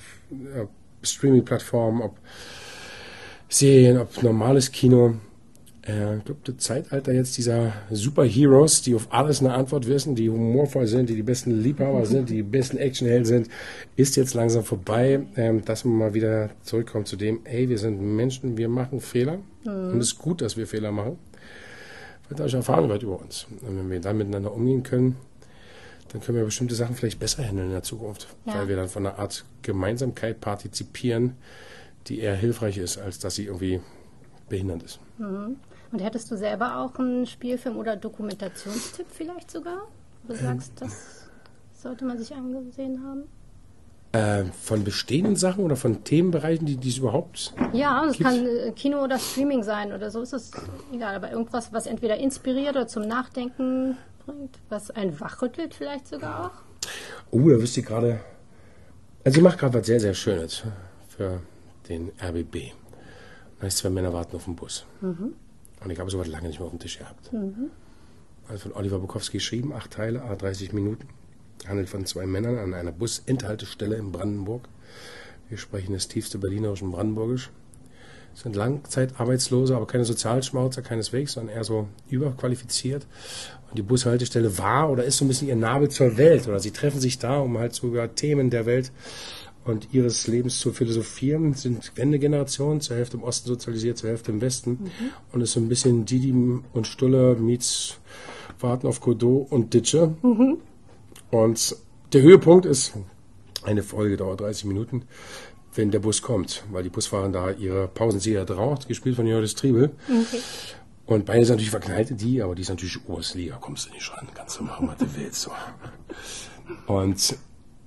ob 0.60 0.68
Streaming-Plattformen, 1.02 2.02
ob 2.02 2.16
Serien, 3.48 3.98
ob 3.98 4.22
normales 4.22 4.72
Kino. 4.72 5.14
Äh, 5.90 6.18
ich 6.18 6.24
glaube, 6.24 6.40
das 6.44 6.56
Zeitalter 6.58 7.12
jetzt 7.12 7.36
dieser 7.36 7.72
Superheroes, 7.90 8.82
die 8.82 8.94
auf 8.94 9.08
alles 9.10 9.40
eine 9.40 9.54
Antwort 9.54 9.86
wissen, 9.86 10.14
die 10.14 10.30
humorvoll 10.30 10.86
sind, 10.86 11.08
die 11.08 11.14
die 11.14 11.22
besten 11.22 11.62
Liebhaber 11.62 12.06
sind, 12.06 12.28
die 12.28 12.36
die 12.36 12.42
besten 12.42 12.76
Actionhelden 12.78 13.24
sind, 13.24 13.48
ist 13.96 14.16
jetzt 14.16 14.34
langsam 14.34 14.64
vorbei, 14.64 15.20
ähm, 15.36 15.64
dass 15.64 15.84
man 15.84 15.96
mal 15.96 16.14
wieder 16.14 16.50
zurückkommt 16.62 17.08
zu 17.08 17.16
dem, 17.16 17.40
ey, 17.44 17.68
wir 17.68 17.78
sind 17.78 18.00
Menschen, 18.00 18.56
wir 18.56 18.68
machen 18.68 19.00
Fehler 19.00 19.38
mhm. 19.64 19.92
und 19.92 20.00
es 20.00 20.12
ist 20.12 20.18
gut, 20.18 20.40
dass 20.40 20.56
wir 20.56 20.66
Fehler 20.66 20.92
machen, 20.92 21.18
weil 22.28 22.36
da 22.36 22.56
erfahren 22.56 22.88
wird 22.88 23.02
über 23.02 23.20
uns. 23.20 23.46
Und 23.62 23.76
wenn 23.76 23.90
wir 23.90 24.00
dann 24.00 24.18
miteinander 24.18 24.52
umgehen 24.52 24.82
können, 24.82 25.16
dann 26.12 26.20
können 26.20 26.38
wir 26.38 26.44
bestimmte 26.44 26.74
Sachen 26.74 26.96
vielleicht 26.96 27.20
besser 27.20 27.44
handeln 27.44 27.68
in 27.68 27.72
der 27.72 27.84
Zukunft, 27.84 28.28
ja. 28.44 28.54
weil 28.54 28.68
wir 28.68 28.76
dann 28.76 28.88
von 28.88 29.06
einer 29.06 29.18
Art 29.18 29.44
Gemeinsamkeit 29.62 30.40
partizipieren, 30.40 31.36
die 32.08 32.18
eher 32.18 32.34
hilfreich 32.34 32.78
ist, 32.78 32.98
als 32.98 33.20
dass 33.20 33.36
sie 33.36 33.44
irgendwie 33.44 33.80
behindert 34.48 34.82
ist. 34.82 34.98
Mhm. 35.18 35.56
Und 35.92 36.00
hättest 36.00 36.30
du 36.30 36.36
selber 36.36 36.78
auch 36.78 36.98
einen 36.98 37.26
Spielfilm 37.26 37.76
oder 37.76 37.96
Dokumentationstipp 37.96 39.06
vielleicht 39.10 39.50
sogar? 39.50 39.88
Du 40.28 40.34
sagst, 40.34 40.72
das 40.80 41.28
sollte 41.72 42.04
man 42.04 42.18
sich 42.18 42.34
angesehen 42.34 43.02
haben? 43.04 43.24
Äh, 44.12 44.44
von 44.60 44.82
bestehenden 44.82 45.36
Sachen 45.36 45.64
oder 45.64 45.76
von 45.76 46.02
Themenbereichen, 46.02 46.66
die 46.66 46.88
es 46.88 46.98
überhaupt 46.98 47.54
Ja, 47.72 48.04
es 48.06 48.18
kann 48.18 48.44
äh, 48.44 48.72
Kino 48.72 49.04
oder 49.04 49.20
Streaming 49.20 49.62
sein 49.62 49.92
oder 49.92 50.10
so 50.10 50.20
ist 50.20 50.32
es 50.32 50.50
egal, 50.92 51.14
aber 51.14 51.30
irgendwas, 51.30 51.72
was 51.72 51.86
entweder 51.86 52.16
inspiriert 52.16 52.74
oder 52.74 52.88
zum 52.88 53.06
Nachdenken 53.06 53.96
bringt, 54.26 54.58
was 54.68 54.90
einen 54.90 55.18
wachrüttelt 55.20 55.74
vielleicht 55.74 56.08
sogar 56.08 56.46
auch? 56.46 56.88
Oh, 57.30 57.48
da 57.48 57.60
wüsste 57.60 57.80
ich 57.80 57.86
gerade. 57.86 58.20
Also 59.24 59.36
sie 59.36 59.42
macht 59.42 59.58
gerade 59.58 59.78
was 59.78 59.86
sehr, 59.86 60.00
sehr 60.00 60.14
Schönes 60.14 60.64
für 61.08 61.40
den 61.88 62.10
RBB. 62.20 62.72
Heißt 63.62 63.78
zwei 63.78 63.90
Männer 63.90 64.12
warten 64.12 64.34
auf 64.34 64.44
den 64.46 64.56
Bus. 64.56 64.86
Mhm. 65.02 65.34
Und 65.82 65.90
ich 65.90 65.98
habe 65.98 66.10
sowas 66.10 66.28
lange 66.28 66.48
nicht 66.48 66.58
mehr 66.58 66.66
auf 66.66 66.72
dem 66.72 66.80
Tisch 66.80 66.98
gehabt. 66.98 67.32
Mhm. 67.32 67.70
Also 68.48 68.64
von 68.64 68.72
Oliver 68.72 68.98
Bukowski 68.98 69.38
geschrieben, 69.38 69.72
acht 69.72 69.92
Teile, 69.92 70.22
a 70.22 70.34
30 70.34 70.72
Minuten. 70.72 71.08
Handelt 71.66 71.88
von 71.88 72.06
zwei 72.06 72.26
Männern 72.26 72.58
an 72.58 72.74
einer 72.74 72.92
Busenthaltestelle 72.92 73.96
in 73.96 74.12
Brandenburg. 74.12 74.68
Wir 75.48 75.58
sprechen 75.58 75.92
das 75.92 76.08
tiefste 76.08 76.38
Berlinerischen 76.38 76.90
Brandenburgisch 76.90 77.50
sind 78.34 78.56
Langzeitarbeitslose, 78.56 79.76
aber 79.76 79.86
keine 79.86 80.04
Sozialschmauzer, 80.04 80.82
keineswegs, 80.82 81.32
sondern 81.32 81.56
eher 81.56 81.64
so 81.64 81.88
überqualifiziert. 82.08 83.06
Und 83.68 83.78
die 83.78 83.82
Bushaltestelle 83.82 84.58
war 84.58 84.90
oder 84.90 85.04
ist 85.04 85.18
so 85.18 85.24
ein 85.24 85.28
bisschen 85.28 85.48
ihr 85.48 85.56
Nabel 85.56 85.88
zur 85.88 86.16
Welt 86.16 86.48
oder 86.48 86.58
sie 86.60 86.70
treffen 86.70 87.00
sich 87.00 87.18
da, 87.18 87.38
um 87.38 87.58
halt 87.58 87.74
so 87.74 87.88
über 87.88 88.14
Themen 88.14 88.50
der 88.50 88.66
Welt 88.66 88.92
und 89.64 89.92
ihres 89.92 90.26
Lebens 90.26 90.58
zu 90.58 90.72
philosophieren, 90.72 91.54
sind 91.54 91.92
Wendegenerationen, 91.96 92.80
zur 92.80 92.96
Hälfte 92.96 93.16
im 93.16 93.22
Osten 93.22 93.48
sozialisiert, 93.48 93.98
zur 93.98 94.10
Hälfte 94.10 94.32
im 94.32 94.40
Westen. 94.40 94.70
Mhm. 94.70 95.10
Und 95.32 95.40
ist 95.42 95.52
so 95.52 95.60
ein 95.60 95.68
bisschen 95.68 96.04
Didi 96.04 96.32
und 96.32 96.86
Stulle 96.86 97.36
meets 97.36 97.98
Warten 98.58 98.86
auf 98.86 99.00
Godot 99.00 99.50
und 99.50 99.74
Ditsche. 99.74 100.14
Mhm. 100.22 100.58
Und 101.30 101.76
der 102.12 102.22
Höhepunkt 102.22 102.66
ist, 102.66 102.94
eine 103.62 103.82
Folge 103.82 104.16
dauert 104.16 104.40
30 104.40 104.64
Minuten, 104.64 105.02
wenn 105.74 105.90
der 105.90 106.00
Bus 106.00 106.22
kommt, 106.22 106.64
weil 106.72 106.82
die 106.82 106.88
Busfahrer 106.88 107.28
da 107.28 107.50
ihre 107.50 107.86
Pausenserie 107.86 108.48
raucht, 108.50 108.88
gespielt 108.88 109.16
von 109.16 109.26
Joris 109.26 109.54
Triebel. 109.54 109.90
Okay. 110.08 110.40
Und 111.06 111.26
beide 111.26 111.44
sind 111.44 111.54
natürlich 111.54 111.70
verknallte 111.70 112.14
die, 112.14 112.42
aber 112.42 112.54
die 112.54 112.62
ist 112.62 112.68
natürlich 112.68 113.08
Ursliga, 113.08 113.56
kommst 113.56 113.88
du 113.88 113.92
nicht 113.92 114.10
ran, 114.12 114.28
kannst 114.34 114.58
du 114.58 114.64
machen, 114.64 114.88
was 114.88 114.98
du 114.98 115.06
willst. 115.16 115.42
So. 115.42 115.50
Und 116.86 117.36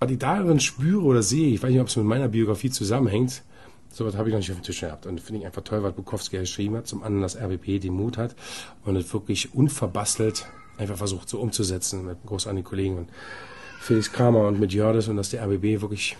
was 0.03 0.11
ich 0.11 0.19
darin 0.19 0.59
spüre 0.59 1.01
oder 1.01 1.23
sehe, 1.23 1.53
ich 1.53 1.63
weiß 1.63 1.71
nicht, 1.71 1.79
ob 1.79 1.87
es 1.87 1.95
mit 1.95 2.05
meiner 2.05 2.27
Biografie 2.27 2.69
zusammenhängt, 2.69 3.41
so 3.89 4.05
was 4.05 4.17
habe 4.17 4.27
ich 4.27 4.33
noch 4.33 4.39
nicht 4.39 4.51
auf 4.51 4.57
dem 4.57 4.63
Tisch 4.63 4.81
gehabt. 4.81 5.05
Und 5.05 5.21
finde 5.21 5.39
ich 5.39 5.45
einfach 5.45 5.63
toll, 5.63 5.81
was 5.81 5.93
Bukowski 5.93 6.37
geschrieben 6.37 6.75
hat. 6.75 6.87
Zum 6.87 7.03
anderen, 7.03 7.21
dass 7.21 7.37
RBP 7.37 7.79
den 7.79 7.93
Mut 7.93 8.17
hat 8.17 8.35
und 8.83 8.97
es 8.97 9.13
wirklich 9.13 9.53
unverbastelt 9.53 10.45
einfach 10.77 10.97
versucht 10.97 11.29
so 11.29 11.39
umzusetzen 11.39 12.05
mit 12.05 12.17
großartigen 12.25 12.63
Kollegen 12.63 12.97
und 12.97 13.09
Felix 13.79 14.11
Kramer 14.11 14.47
und 14.47 14.59
mit 14.59 14.73
Jördes 14.73 15.07
und 15.07 15.17
dass 15.17 15.29
der 15.29 15.45
RBB 15.45 15.81
wirklich 15.81 16.17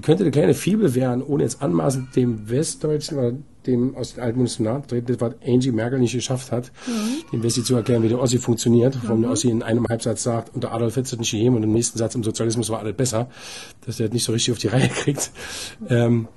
könnte 0.00 0.24
eine 0.24 0.30
kleine 0.30 0.54
Fibel 0.54 0.94
werden, 0.94 1.22
ohne 1.22 1.42
jetzt 1.42 1.62
anmaßend 1.62 2.16
dem 2.16 2.48
Westdeutschen 2.48 3.18
oder 3.18 3.32
dem 3.66 3.96
aus 3.96 4.14
den 4.14 4.22
alten 4.22 4.38
Bundesländern 4.38 4.86
treten, 4.86 5.20
was 5.20 5.34
Angie 5.46 5.70
Merkel 5.70 5.98
nicht 5.98 6.14
geschafft 6.14 6.50
hat, 6.50 6.72
mhm. 6.86 7.30
dem 7.32 7.42
Wessi 7.42 7.62
zu 7.62 7.76
erklären, 7.76 8.02
wie 8.02 8.08
der 8.08 8.20
Ossi 8.20 8.38
funktioniert, 8.38 8.98
warum 9.02 9.18
mhm. 9.18 9.22
der 9.22 9.30
Ossi 9.32 9.50
in 9.50 9.62
einem 9.62 9.86
Halbsatz 9.88 10.22
sagt, 10.22 10.54
unter 10.54 10.72
Adolf 10.72 10.94
Hitler 10.94 11.18
nicht 11.18 11.30
gegeben 11.30 11.56
und 11.56 11.62
im 11.62 11.72
nächsten 11.72 11.98
Satz 11.98 12.14
im 12.14 12.24
Sozialismus 12.24 12.70
war 12.70 12.80
alles 12.80 12.96
besser, 12.96 13.28
dass 13.86 13.98
der 13.98 14.08
nicht 14.08 14.24
so 14.24 14.32
richtig 14.32 14.52
auf 14.52 14.58
die 14.58 14.68
Reihe 14.68 14.88
kriegt. 14.88 15.30
Ähm, 15.88 16.28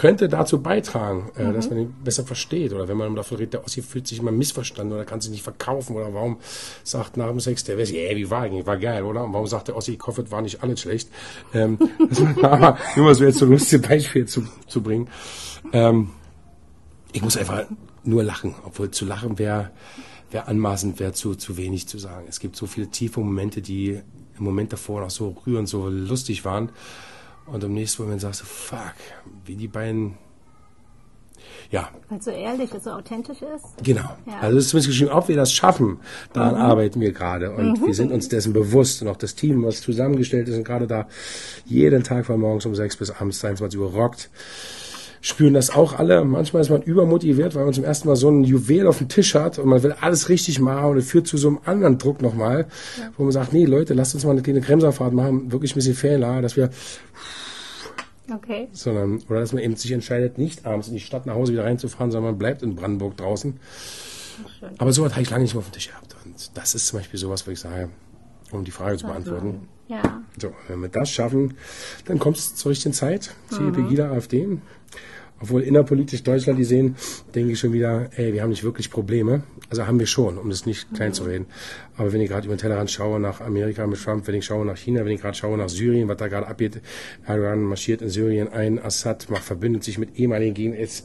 könnte 0.00 0.30
dazu 0.30 0.62
beitragen, 0.62 1.30
äh, 1.36 1.44
mhm. 1.44 1.52
dass 1.52 1.68
man 1.68 1.78
ihn 1.78 1.94
besser 2.02 2.24
versteht. 2.24 2.72
Oder 2.72 2.88
wenn 2.88 2.96
man 2.96 3.14
davon 3.14 3.36
redet, 3.36 3.52
der 3.52 3.64
Ossi 3.66 3.82
fühlt 3.82 4.06
sich 4.06 4.18
immer 4.18 4.32
missverstanden 4.32 4.94
oder 4.94 5.04
kann 5.04 5.20
sich 5.20 5.30
nicht 5.30 5.42
verkaufen. 5.42 5.94
Oder 5.94 6.14
warum 6.14 6.38
sagt 6.84 7.18
nach 7.18 7.28
dem 7.28 7.38
Sex 7.38 7.64
der 7.64 7.76
Wessi, 7.76 7.98
ey, 7.98 8.16
wie 8.16 8.30
war 8.30 8.40
eigentlich, 8.40 8.64
war 8.64 8.78
geil, 8.78 9.02
oder? 9.02 9.24
Und 9.24 9.34
warum 9.34 9.46
sagt 9.46 9.68
der 9.68 9.76
Ossi, 9.76 9.98
es 10.02 10.30
war 10.30 10.40
nicht 10.40 10.62
alles 10.62 10.80
schlecht. 10.80 11.10
Ähm, 11.52 11.78
aber 12.42 12.78
nur 12.96 13.04
mal 13.04 13.14
so 13.14 13.24
jetzt 13.24 13.36
so 13.36 13.44
lustige 13.44 13.86
Beispiele 13.86 14.24
zu, 14.24 14.42
zu 14.66 14.82
bringen. 14.82 15.08
Ähm, 15.74 16.08
ich 17.12 17.20
muss 17.20 17.36
einfach 17.36 17.64
nur 18.02 18.22
lachen, 18.22 18.54
obwohl 18.64 18.90
zu 18.90 19.04
lachen 19.04 19.38
wäre 19.38 19.70
wär 20.30 20.48
anmaßend, 20.48 20.98
wäre 20.98 21.12
zu, 21.12 21.34
zu 21.34 21.58
wenig 21.58 21.88
zu 21.88 21.98
sagen. 21.98 22.24
Es 22.26 22.40
gibt 22.40 22.56
so 22.56 22.66
viele 22.66 22.88
tiefe 22.88 23.20
Momente, 23.20 23.60
die 23.60 24.00
im 24.38 24.44
Moment 24.44 24.72
davor 24.72 25.02
noch 25.02 25.10
so 25.10 25.36
rührend, 25.46 25.68
so 25.68 25.88
lustig 25.88 26.46
waren. 26.46 26.70
Und 27.46 27.64
im 27.64 27.74
nächsten 27.74 28.02
Moment 28.02 28.20
sagst 28.20 28.42
du, 28.42 28.44
fuck, 28.44 28.94
wie 29.44 29.56
die 29.56 29.68
beiden. 29.68 30.16
Ja. 31.70 31.88
Weil 32.08 32.18
es 32.18 32.24
so 32.24 32.30
ehrlich 32.30 32.72
ist, 32.72 32.84
so 32.84 32.90
authentisch 32.90 33.42
ist. 33.42 33.64
Genau. 33.82 34.16
Ja. 34.26 34.40
Also 34.40 34.58
es 34.58 34.64
ist 34.64 34.70
zumindest 34.70 34.90
geschrieben, 34.90 35.10
ob 35.10 35.28
wir 35.28 35.36
das 35.36 35.52
schaffen, 35.52 36.00
daran 36.32 36.54
mhm. 36.54 36.60
arbeiten 36.60 37.00
wir 37.00 37.12
gerade. 37.12 37.52
Und 37.52 37.80
mhm. 37.80 37.86
wir 37.86 37.94
sind 37.94 38.12
uns 38.12 38.28
dessen 38.28 38.52
bewusst. 38.52 39.02
Und 39.02 39.08
auch 39.08 39.16
das 39.16 39.34
Team, 39.34 39.64
was 39.64 39.80
zusammengestellt 39.80 40.48
ist 40.48 40.56
und 40.56 40.64
gerade 40.64 40.86
da 40.86 41.06
jeden 41.64 42.02
Tag 42.02 42.26
von 42.26 42.40
morgens 42.40 42.66
um 42.66 42.74
sechs 42.74 42.96
bis 42.96 43.10
abends 43.10 43.40
23 43.40 43.78
Uhr 43.78 43.92
rockt, 43.92 44.30
spüren 45.20 45.54
das 45.54 45.70
auch 45.70 45.98
alle. 45.98 46.24
Manchmal 46.24 46.62
ist 46.62 46.70
man 46.70 46.82
übermotiviert, 46.82 47.54
weil 47.54 47.64
man 47.64 47.74
zum 47.74 47.84
ersten 47.84 48.08
Mal 48.08 48.16
so 48.16 48.30
ein 48.30 48.44
Juwel 48.44 48.86
auf 48.86 48.98
dem 48.98 49.08
Tisch 49.08 49.34
hat 49.34 49.58
und 49.58 49.68
man 49.68 49.82
will 49.82 49.92
alles 50.00 50.28
richtig 50.28 50.60
machen 50.60 50.90
und 50.90 50.96
es 50.98 51.10
führt 51.10 51.26
zu 51.26 51.36
so 51.36 51.48
einem 51.48 51.58
anderen 51.64 51.98
Druck 51.98 52.22
nochmal, 52.22 52.66
ja. 52.98 53.10
wo 53.16 53.24
man 53.24 53.32
sagt, 53.32 53.52
nee 53.52 53.64
Leute, 53.64 53.94
lasst 53.94 54.14
uns 54.14 54.24
mal 54.24 54.32
eine 54.32 54.42
kleine 54.42 54.60
Bremserfahrt 54.60 55.12
machen, 55.12 55.52
wirklich 55.52 55.72
ein 55.72 55.76
bisschen 55.76 55.94
Fehler, 55.94 56.40
dass 56.42 56.56
wir 56.56 56.70
Okay. 58.32 58.68
Sondern, 58.72 59.22
oder 59.28 59.40
dass 59.40 59.52
man 59.52 59.60
eben 59.60 59.74
sich 59.74 59.90
entscheidet, 59.90 60.38
nicht 60.38 60.64
abends 60.64 60.86
in 60.86 60.94
die 60.94 61.00
Stadt 61.00 61.26
nach 61.26 61.34
Hause 61.34 61.52
wieder 61.52 61.64
reinzufahren, 61.64 62.12
sondern 62.12 62.32
man 62.32 62.38
bleibt 62.38 62.62
in 62.62 62.76
Brandenburg 62.76 63.16
draußen. 63.16 63.58
Aber 64.78 64.92
sowas 64.92 65.12
habe 65.12 65.22
ich 65.22 65.30
lange 65.30 65.42
nicht 65.42 65.54
mehr 65.54 65.58
auf 65.58 65.68
dem 65.68 65.72
Tisch 65.72 65.88
gehabt. 65.88 66.14
Und 66.24 66.56
das 66.56 66.76
ist 66.76 66.86
zum 66.86 67.00
Beispiel 67.00 67.18
sowas, 67.18 67.46
wo 67.46 67.50
ich 67.50 67.58
sage, 67.58 67.88
um 68.52 68.64
die 68.64 68.70
Frage 68.70 68.98
zu 68.98 69.06
beantworten. 69.06 69.68
Ja. 69.90 70.22
So, 70.40 70.52
wenn 70.68 70.80
wir 70.80 70.88
das 70.88 71.10
schaffen, 71.10 71.54
dann 72.04 72.20
kommt 72.20 72.38
es 72.38 72.54
zur 72.54 72.70
richtigen 72.70 72.94
Zeit. 72.94 73.34
Siehe 73.48 73.62
mhm. 73.62 73.72
Pegida, 73.72 74.12
AfD. 74.12 74.46
Obwohl 75.42 75.62
innerpolitisch 75.62 76.22
Deutschland, 76.22 76.60
die 76.60 76.64
sehen, 76.64 76.94
denke 77.34 77.52
ich 77.52 77.58
schon 77.58 77.72
wieder, 77.72 78.08
ey, 78.14 78.32
wir 78.32 78.42
haben 78.42 78.50
nicht 78.50 78.62
wirklich 78.62 78.90
Probleme. 78.90 79.42
Also 79.68 79.88
haben 79.88 79.98
wir 79.98 80.06
schon, 80.06 80.38
um 80.38 80.48
das 80.48 80.64
nicht 80.64 80.94
klein 80.94 81.12
zu 81.12 81.24
reden. 81.24 81.46
Aber 81.96 82.12
wenn 82.12 82.20
ich 82.20 82.28
gerade 82.28 82.46
über 82.46 82.54
den 82.54 82.60
Tellerrand 82.60 82.90
schaue 82.90 83.18
nach 83.18 83.40
Amerika 83.40 83.84
mit 83.86 84.00
Trump, 84.00 84.28
wenn 84.28 84.36
ich 84.36 84.44
schaue 84.44 84.64
nach 84.64 84.76
China, 84.76 85.04
wenn 85.04 85.12
ich 85.12 85.20
gerade 85.22 85.36
schaue 85.36 85.58
nach 85.58 85.68
Syrien, 85.68 86.06
was 86.06 86.18
da 86.18 86.28
gerade 86.28 86.46
abgeht, 86.46 86.80
Erdogan 87.26 87.62
marschiert 87.62 88.00
in 88.00 88.10
Syrien 88.10 88.48
ein, 88.48 88.78
Assad 88.78 89.28
macht, 89.28 89.42
verbindet 89.42 89.82
sich 89.82 89.98
mit 89.98 90.16
ehemaligen 90.16 90.54
Gegenden. 90.54 90.80
Es, 90.80 91.04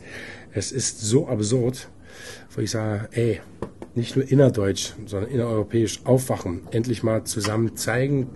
es 0.54 0.72
ist 0.72 1.02
so 1.02 1.28
absurd, 1.28 1.88
wo 2.56 2.62
ich 2.62 2.70
sage, 2.70 3.08
ey, 3.14 3.42
nicht 3.96 4.16
nur 4.16 4.30
innerdeutsch, 4.30 4.94
sondern 5.06 5.32
innereuropäisch 5.32 6.02
aufwachen, 6.04 6.68
endlich 6.72 7.02
mal 7.02 7.24
zusammen 7.24 7.78
zeigen, 7.78 8.28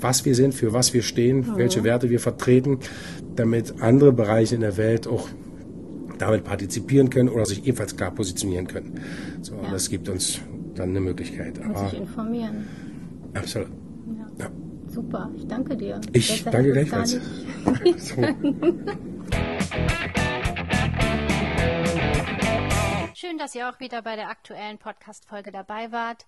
was 0.00 0.24
wir 0.24 0.34
sind, 0.34 0.54
für 0.54 0.72
was 0.72 0.94
wir 0.94 1.02
stehen, 1.02 1.40
mhm. 1.40 1.56
welche 1.56 1.84
Werte 1.84 2.10
wir 2.10 2.20
vertreten, 2.20 2.78
damit 3.36 3.80
andere 3.80 4.12
Bereiche 4.12 4.54
in 4.54 4.60
der 4.60 4.76
Welt 4.76 5.06
auch 5.06 5.28
damit 6.18 6.44
partizipieren 6.44 7.10
können 7.10 7.28
oder 7.28 7.46
sich 7.46 7.64
ebenfalls 7.64 7.96
klar 7.96 8.10
positionieren 8.10 8.66
können. 8.66 9.00
So, 9.42 9.54
ja. 9.54 9.70
das 9.70 9.88
gibt 9.88 10.08
uns 10.08 10.40
dann 10.74 10.90
eine 10.90 11.00
Möglichkeit. 11.00 11.58
Und 11.58 11.78
sich 11.78 11.94
informieren. 11.98 12.66
Absolut. 13.34 13.68
Ja. 14.38 14.44
ja. 14.44 14.50
Super, 14.88 15.30
ich 15.36 15.46
danke 15.46 15.76
dir. 15.76 16.00
Ich 16.12 16.42
das 16.44 16.52
danke 16.52 16.72
gleichfalls. 16.72 17.12
Schön, 23.14 23.38
dass 23.38 23.54
ihr 23.54 23.68
auch 23.68 23.78
wieder 23.80 24.02
bei 24.02 24.16
der 24.16 24.30
aktuellen 24.30 24.78
Podcast-Folge 24.78 25.52
dabei 25.52 25.92
wart. 25.92 26.24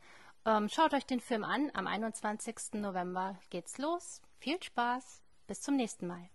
Ähm, 0.46 0.68
schaut 0.70 0.94
euch 0.94 1.04
den 1.04 1.20
Film 1.20 1.44
an. 1.44 1.70
Am 1.74 1.86
21. 1.86 2.80
November 2.80 3.38
geht's 3.50 3.76
los. 3.76 4.22
Viel 4.38 4.62
Spaß. 4.62 5.22
Bis 5.46 5.60
zum 5.60 5.76
nächsten 5.76 6.06
Mal. 6.06 6.30